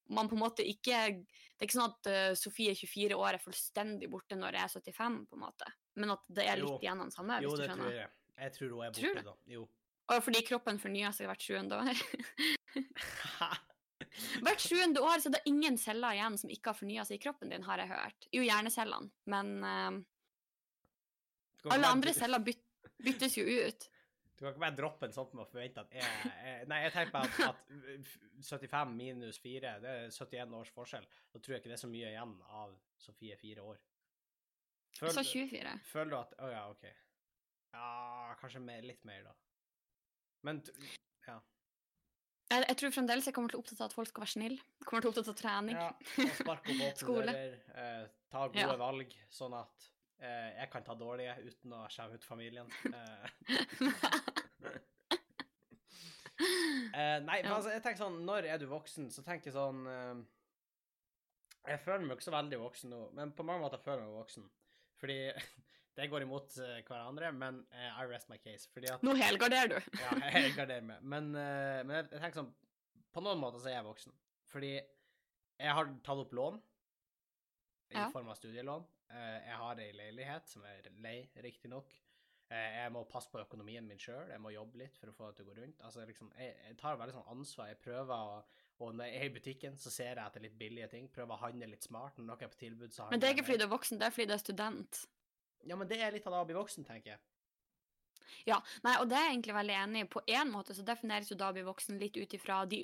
[0.09, 3.43] man på en måte ikke Det er ikke sånn at uh, Sofie 24 år er
[3.43, 5.71] fullstendig borte når jeg er 75, på en måte.
[5.97, 6.79] Men at det er litt Jo.
[6.85, 7.77] igjen den samme, Jo, du skjønner.
[7.77, 8.11] Jo, det tror jeg.
[8.37, 9.31] Jeg tror hun er Tror borte, du?
[9.31, 9.37] da.
[9.55, 9.63] Jo.
[10.13, 12.03] Og fordi kroppen fornyer seg hvert sjuende år.
[14.45, 17.23] hvert sjuende år så er det ingen celler igjen som ikke har fornya seg i
[17.25, 18.29] kroppen din, har jeg hørt.
[18.37, 19.57] Jo, hjernecellene, men
[21.57, 22.63] ikke alle andre celler byt,
[23.03, 23.89] byttes jo ut.
[24.37, 26.93] Du kan ikke bare droppe en sånn med å forvente at jeg, jeg Nei, jeg
[26.93, 28.11] tenker bare at, at
[28.45, 31.07] 75 minus 4, det er 71 års forskjell.
[31.33, 33.81] Da tror jeg ikke det er så mye igjen av Sofie fire år.
[35.01, 35.73] Jeg sa 24.
[35.91, 36.85] føler du at Å ja, OK.
[37.77, 37.89] Ja,
[38.41, 39.35] kanskje mer, litt mer, da.
[40.47, 40.61] Men
[41.27, 41.41] ja.
[42.53, 44.61] Jeg, jeg tror fremdeles jeg kommer til å opptatt av at folk skal være snille.
[44.87, 45.77] Kommer til å opptatt av trening.
[45.81, 47.33] ja og sparke opp åpne Skole.
[47.35, 48.77] dører, eh, ta gode Ja.
[48.81, 49.89] valg, sånn at
[50.21, 52.71] jeg kan ta dårlige uten å skjemme ut familien.
[52.89, 53.27] Eh,
[56.95, 59.83] eh, nei, men altså, jeg tenker sånn, når er du voksen, så tenker jeg sånn
[59.91, 60.17] eh,
[61.73, 64.21] Jeg føler meg ikke så veldig voksen nå, men på mange måter føler jeg meg
[64.23, 64.49] voksen.
[65.01, 65.19] Fordi
[65.97, 68.69] det går imot eh, hverandre, men eh, I rest my case.
[68.73, 69.79] Fordi at Nå helgarderer du.
[70.01, 71.03] ja, jeg helgarderer meg.
[71.03, 72.53] Men, eh, men jeg, jeg tenker sånn
[73.17, 74.17] På noen måter så er jeg voksen.
[74.53, 76.59] Fordi jeg har tatt opp lån
[77.95, 78.09] i Ja.
[78.13, 78.83] form av studielån.
[79.11, 81.95] Eh, jeg har ei leilighet som er lei, riktignok.
[82.47, 85.31] Uh, jeg må passe på økonomien min sjøl, jeg må jobbe litt for å få
[85.33, 85.81] det til å gå rundt.
[85.83, 87.73] Altså, liksom, jeg, jeg tar veldig sånn ansvar.
[87.73, 88.37] Jeg prøver å
[88.85, 91.07] Og når jeg er i butikken, så ser jeg etter litt billige ting.
[91.09, 92.19] Prøver å handle litt smart.
[92.19, 94.07] Når noe er på tilbud, så Men det er ikke fordi du er voksen, det
[94.07, 94.99] er fordi du er student.
[95.65, 97.23] Ja, men det er litt av det å bli voksen, tenker jeg.
[98.49, 100.09] Ja, nei, og det er jeg egentlig veldig enig i.
[100.17, 102.83] På en måte så defineres jo da å bli voksen litt ut ifra de,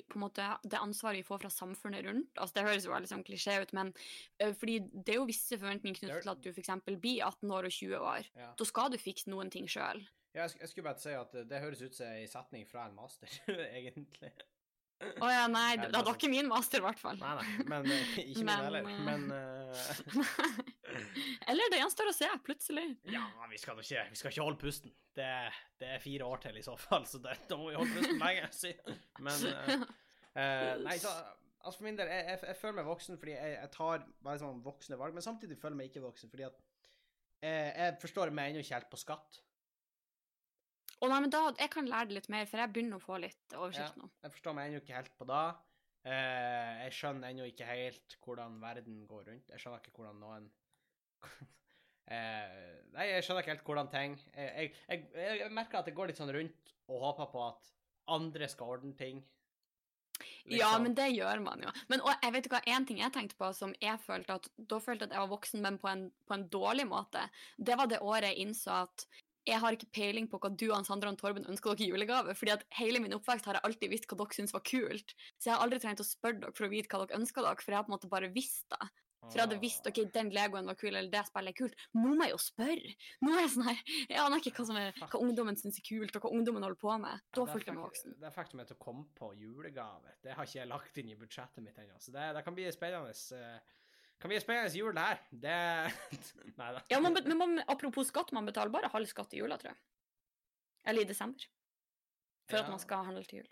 [0.63, 2.31] det ansvaret vi får fra samfunnet rundt.
[2.37, 3.93] Altså, det høres jo veldig sånn klisjé ut, men
[4.41, 6.73] ø, fordi det er jo visse forventninger er- knyttet til at du f.eks.
[7.01, 8.31] blir 18 år og 20 år.
[8.39, 8.51] Ja.
[8.59, 10.01] Da skal du fikse noen ting sjøl.
[10.33, 12.87] Ja, jeg, jeg skulle bare si at det, det høres ut som ei setning fra
[12.89, 13.29] en master,
[13.77, 14.31] egentlig.
[15.03, 17.17] Å ja, nei, det, det var var ikke min master, i hvert fall.
[17.19, 18.85] Nei, nei, men eh, ikke min heller.
[18.87, 20.63] Men, Men eh,
[21.51, 22.87] Eller det gjenstår å se, plutselig.
[23.11, 24.93] ja, vi skal ikke, vi skal ikke holde pusten.
[25.13, 25.29] Det,
[25.81, 28.21] det er fire år til i så fall, så det, da må vi holde pusten
[28.21, 28.49] lenge.
[28.55, 28.73] Si.
[29.21, 29.87] Men uh,
[30.39, 31.13] uh, Nei, så
[31.63, 34.41] altså for min del, jeg, jeg, jeg føler meg voksen fordi jeg, jeg tar bare
[34.41, 36.61] sånn voksne valg, men samtidig føler jeg meg ikke voksen fordi at
[37.43, 39.39] eh, jeg forstår meg ennå ikke helt på skatt.
[41.03, 43.19] Å nei, men da, jeg kan lære det litt mer, for jeg begynner å få
[43.19, 44.07] litt oversikt nå.
[44.23, 45.45] Jeg forstår meg ennå ikke helt på det.
[46.03, 49.51] Eh, jeg skjønner ennå ikke helt hvordan verden går rundt.
[49.51, 50.49] Jeg skjønner ikke hvordan noen
[52.13, 54.49] eh, Nei, jeg skjønner ikke helt hvordan ting jeg,
[54.87, 57.71] jeg, jeg, jeg merker at det går litt sånn rundt og håper på at
[58.13, 59.23] andre skal ordne ting.
[60.43, 60.83] Ja, Liksom.
[60.83, 61.71] men det gjør man jo.
[61.87, 64.49] Men og jeg vet ikke hva, en ting jeg tenkte på som jeg følte at
[64.57, 67.23] Da følte jeg at jeg var voksen, men på en, på en dårlig måte.
[67.57, 69.05] Det var det året jeg innså at
[69.47, 72.35] jeg har ikke peiling på hva du, Hans Sandra og Torben ønsker dere i julegave.
[72.39, 75.15] fordi at hele min oppvekst har jeg alltid visst hva dere syns var kult.
[75.35, 77.59] Så jeg har aldri trengt å spørre dere for å vite hva dere ønsker dere,
[77.59, 78.87] for jeg har på en måte bare visst det.
[79.29, 81.75] For jeg hadde visst ok, den Legoen var kul, eller det spillet er kult.
[81.95, 82.95] Nå må jeg jo spørre!
[83.23, 85.85] Nå er jeg sånn her, Jeg aner ikke hva, som er, hva ungdommen syns er
[85.87, 87.23] kult, og hva ungdommen holder på med.
[87.33, 88.17] Da ja, følte jeg meg voksen.
[88.23, 90.17] Det fikk meg til å komme på julegave.
[90.25, 91.97] Det har ikke jeg lagt inn i budsjettet mitt ennå.
[92.03, 93.15] Så det, det kan bli spennende.
[93.39, 93.81] eh,
[94.19, 95.23] kan bli spennende jul, her.
[95.31, 95.57] Det
[96.59, 96.83] Nei da.
[96.91, 99.81] Ja, man, men man, apropos skatt, man betaler bare halv skatt i jula, tror jeg.
[100.85, 101.47] Eller i desember.
[102.49, 102.63] For Ja.
[102.65, 103.51] at man skal handle til jul.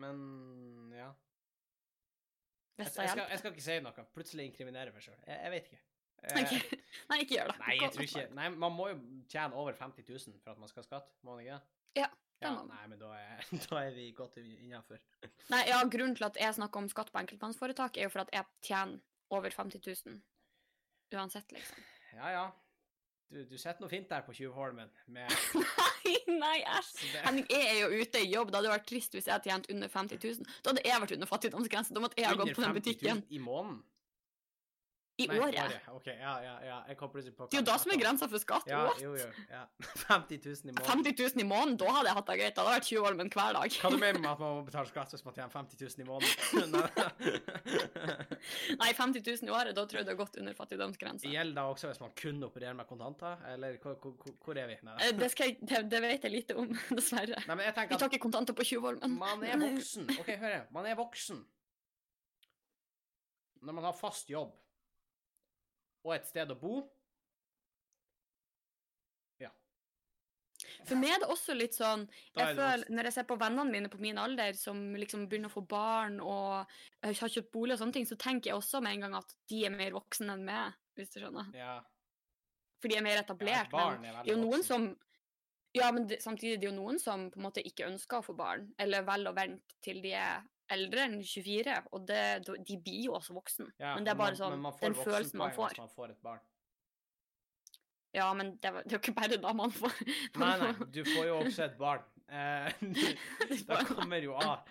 [0.00, 1.10] Men ja.
[2.80, 4.04] Jeg, jeg, skal, jeg skal ikke si noe.
[4.16, 5.18] Plutselig inkriminere meg sjøl.
[5.26, 5.80] Jeg, jeg vet ikke.
[5.80, 5.86] Eh,
[6.20, 6.50] Ok.
[7.10, 7.58] Nei, ikke gjør det.
[7.62, 8.96] Nei, jeg tror ikke Nei, man må jo
[9.32, 11.60] tjene over 50 000 for at man skal ha skatt, må man ikke?
[11.96, 12.08] Ja,
[12.44, 12.50] ja.
[12.68, 15.00] Nei, men da er, da er vi godt innafor.
[15.52, 18.34] Nei, ja, Grunnen til at jeg snakker om skatt på enkeltmannsforetak, er jo for at
[18.36, 19.00] jeg tjener
[19.32, 20.20] over 50 000.
[21.16, 21.88] Uansett, liksom.
[22.18, 22.44] Ja, ja.
[23.30, 25.30] Du, du sitter noe fint der på Tjuvholmen med
[26.00, 27.04] Nei, nei, æsj!
[27.22, 28.50] Henning, jeg er jo ute i jobb.
[28.50, 30.48] Det hadde vært trist hvis jeg hadde tjent under 50 000.
[30.64, 31.94] Da hadde jeg vært under fattigdomsgrensen.
[31.94, 33.82] Da måtte jeg ha gått under på den 50 000 i måneden.
[35.20, 35.88] I Nei, året.
[35.92, 36.78] OK, ja, ja, ja.
[36.88, 38.68] Jeg kom plutselig på Det er jo da som er grensa for skatt.
[38.70, 39.00] Ja, What?
[39.04, 39.26] jo, jo.
[39.50, 39.62] Ja.
[40.08, 40.86] 50 000 i måneden.
[40.88, 42.54] 50 000 i måneden, da hadde jeg hatt det greit.
[42.56, 43.76] Da hadde det vært men hver dag.
[43.82, 46.08] Hva du mener med at man må betale skatt hvis man tjener 50 000 i
[46.08, 46.78] måneden?
[48.80, 51.28] Nei, 50 000 i året, da tror jeg det er godt under fattigdomsgrensa.
[51.30, 54.78] Gjelder det også hvis man kun opererer med kontanter, eller hvor, hvor, hvor er vi?
[54.86, 57.38] Nei, Eh, Det, skal jeg, det, det vet jeg lite om, dessverre.
[57.46, 59.18] Nei, men jeg Vi tar ikke kontanter på 20-årmen.
[59.18, 60.08] man er voksen.
[60.20, 60.66] OK, hør her.
[60.74, 61.44] Man er voksen.
[63.60, 64.54] Når man har fast jobb
[66.04, 66.80] og et sted å bo
[69.40, 69.50] Ja.
[70.84, 73.92] For meg er det også litt sånn jeg føler, Når jeg ser på vennene mine
[73.92, 76.66] på min alder som liksom begynner å få barn og
[77.02, 79.36] eh, har kjøpt bolig og sånne ting, så tenker jeg også med en gang at
[79.48, 81.48] de er mer voksne enn meg, hvis du skjønner.
[81.56, 81.78] Ja.
[82.80, 83.72] For de er mer etablert.
[83.72, 84.90] Ja, men det er jo noen som
[85.76, 88.24] Ja, men det, samtidig det er jo noen som på en måte ikke ønsker å
[88.26, 90.40] få barn, eller velger å vente til de er
[90.74, 93.70] eldre enn 24, og det, de blir jo også voksen.
[93.80, 95.76] Ja, men det er bare sånn, man, man den følelsen man får.
[95.78, 96.44] Man får et barn.
[98.14, 99.92] Ja, men det, det er jo ikke bare da man får
[100.42, 102.06] Nei, nei, du får jo også et barn.
[102.30, 102.86] Eh,
[103.68, 104.64] det kommer jo av,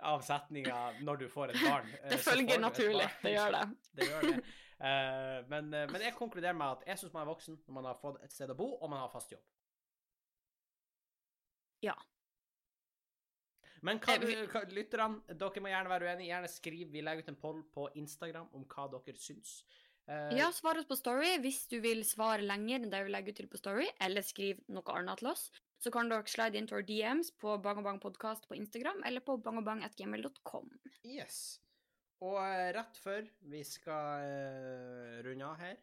[0.00, 1.90] av setninga 'når du får et barn'.
[2.04, 3.08] eh, Det følger naturlig.
[3.22, 3.66] Det gjør det.
[4.00, 4.38] det gjør det.
[4.76, 7.88] Eh, men, eh, men jeg konkluderer med at jeg syns man er voksen når man
[7.88, 9.44] har fått et sted å bo, og man har fast jobb.
[11.84, 11.96] Ja.
[13.82, 16.30] Men hva, Eh, hva, lytterne, dere må gjerne være uenige.
[16.30, 16.92] Gjerne skriv.
[16.92, 19.58] Vi legger ut en poll på Instagram om hva dere syns.
[20.06, 23.34] Uh, Ja, svar oss på Story hvis du vil svare lenger enn det vi legger
[23.34, 25.48] ut til på Story, eller skriv noe annet til oss.
[25.82, 29.36] Så kan dere slide inn til våre DMs på Bang Bang på Instagram eller på
[29.42, 30.70] bangobang.gmail.com.
[31.04, 31.60] Yes.
[32.24, 35.76] Og eh, rett før vi skal uh, runde av her,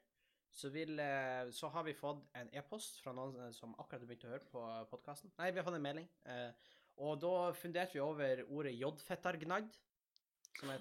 [0.53, 4.25] så, vil, uh, så har vi fått en e-post fra noen som akkurat har begynt
[4.25, 5.33] å høre på podkasten.
[5.37, 6.09] Nei, vi har fått en melding.
[6.25, 9.79] Eh, og da funderte vi over ordet er et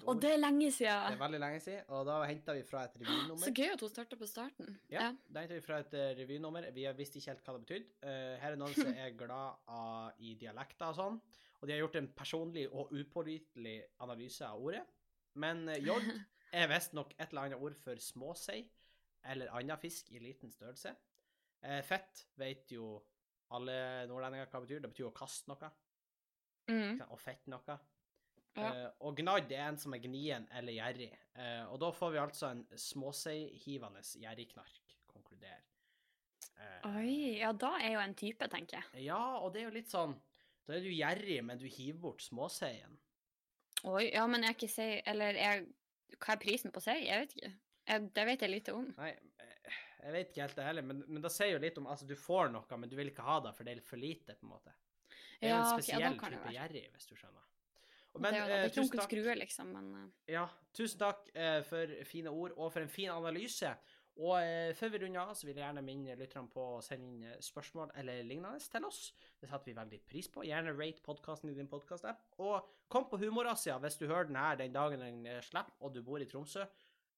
[0.05, 1.07] Og det er lenge siden.
[1.07, 3.41] Det er veldig lenge siden, og da henta vi fra et revynummer.
[3.41, 4.75] Så gøy at hun starta på starten.
[4.91, 6.67] Ja, da hentet vi fra et eh, revynummer.
[6.75, 7.95] Vi har visste ikke helt hva det betydde.
[8.03, 11.17] Uh, her er noen som er glad av, i dialekter og sånn,
[11.59, 14.83] og de har gjort en personlig og upålitelig analyse av ordet.
[15.41, 16.05] Men uh, jod
[16.59, 18.61] er visstnok et eller annet ord for småsei
[19.33, 20.93] eller annen fisk i liten størrelse.
[21.63, 22.93] Uh, fett vet jo
[23.53, 24.83] alle nordlendinger hva det betyr.
[24.83, 25.73] Det betyr å kaste noe,
[26.71, 27.01] Mm.
[27.09, 27.77] og fett noe.
[28.53, 28.69] Ja.
[28.69, 31.09] Uh, og gnadd er en som er gnien eller gjerrig.
[31.33, 35.63] Uh, og da får vi altså en småseihivende gjerrigknark, konkluderer.
[36.53, 39.07] Uh, Oi, ja da er jo en type, tenker jeg.
[39.07, 40.13] Ja, og det er jo litt sånn
[40.67, 42.99] Da er du gjerrig, men du hiver bort småseien.
[43.83, 45.65] Oi, ja, men jeg er ikke sei Eller jeg,
[46.15, 47.01] hva er prisen på sei?
[47.07, 47.53] Jeg vet ikke.
[47.89, 48.85] Jeg, det vet jeg lite om.
[48.95, 49.09] Nei,
[49.43, 52.07] eh, jeg vet ikke helt det heller, men, men det sier jo litt om Altså,
[52.07, 54.47] du får noe, men du vil ikke ha det, for det er for lite, på
[54.47, 54.75] en måte.
[55.43, 57.41] Det er Ja, en spesiell okay, ja, type gjerrig, hvis du skjønner.
[58.13, 59.01] Og, det men er det er ikke onkel.
[59.07, 60.45] Skrue, liksom, men eh, Ja,
[60.77, 63.73] tusen takk eh, for fine ord og for en fin analyse.
[64.21, 67.09] Og eh, før vi runder av, så vil jeg gjerne minne lytterne på å sende
[67.09, 69.01] inn eh, spørsmål eller lignende til oss.
[69.41, 70.45] Det setter vi veldig pris på.
[70.45, 72.21] Gjerne rate podkasten i din podkast-app.
[72.45, 76.03] Og kom på Humorasia hvis du hører den her den dagen den slipper, og du
[76.05, 76.67] bor i Tromsø.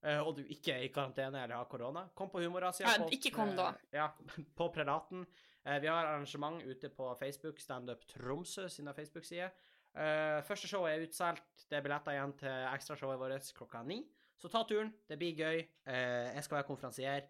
[0.06, 2.04] Og du ikke er i karantene eller har korona.
[2.14, 2.86] Kom på Humorasia.
[2.86, 3.72] Ja, på, ikke kom da.
[3.96, 4.12] Ja,
[4.60, 5.26] på Predaten.
[5.66, 9.50] Eh, Vi har arrangement ute på Facebook, Standup Tromsø sine Facebook-sider.
[9.96, 11.66] Eh, første show er utsolgt.
[11.70, 14.04] Det er billetter igjen til ekstrashowet vårt klokka ni.
[14.38, 14.94] Så ta turen.
[15.10, 15.64] Det blir gøy.
[15.88, 17.26] Eh, jeg skal være konferansier.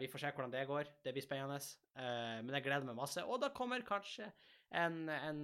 [0.00, 0.86] Vi får se hvordan det går.
[1.04, 1.58] Det blir spennende.
[2.40, 3.20] Men jeg gleder meg masse.
[3.20, 4.30] Og da kommer kanskje
[4.72, 5.42] en, en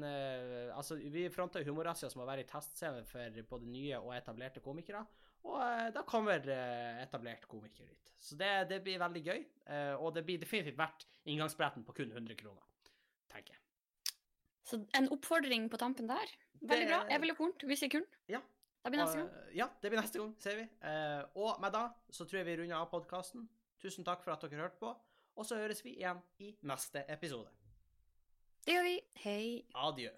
[0.72, 5.04] Altså, vi fronter Humorasia, som må være i testscene for både nye og etablerte komikere.
[5.44, 8.12] Og eh, da kommer eh, etablert komiker dit.
[8.18, 9.44] Så det, det blir veldig gøy.
[9.66, 12.64] Eh, og det blir definitivt verdt inngangsbilletten på kun 100 kroner,
[13.32, 13.62] tenker jeg.
[14.66, 16.32] Så en oppfordring på tampen der.
[16.60, 17.00] Veldig Det- bra.
[17.10, 18.06] Jeg ville kornt hvis jeg kunne.
[18.28, 18.40] Ja.
[18.82, 19.28] Da blir neste gang.
[19.30, 20.64] Og, ja, det blir neste gang, ser vi.
[21.34, 23.48] Og med da så tror jeg vi runder av podkasten.
[23.82, 24.92] Tusen takk for at dere hørte på,
[25.36, 27.50] og så høres vi igjen i neste episode.
[28.66, 28.94] Det gjør vi.
[29.24, 29.64] Hei.
[29.74, 30.10] Adjø.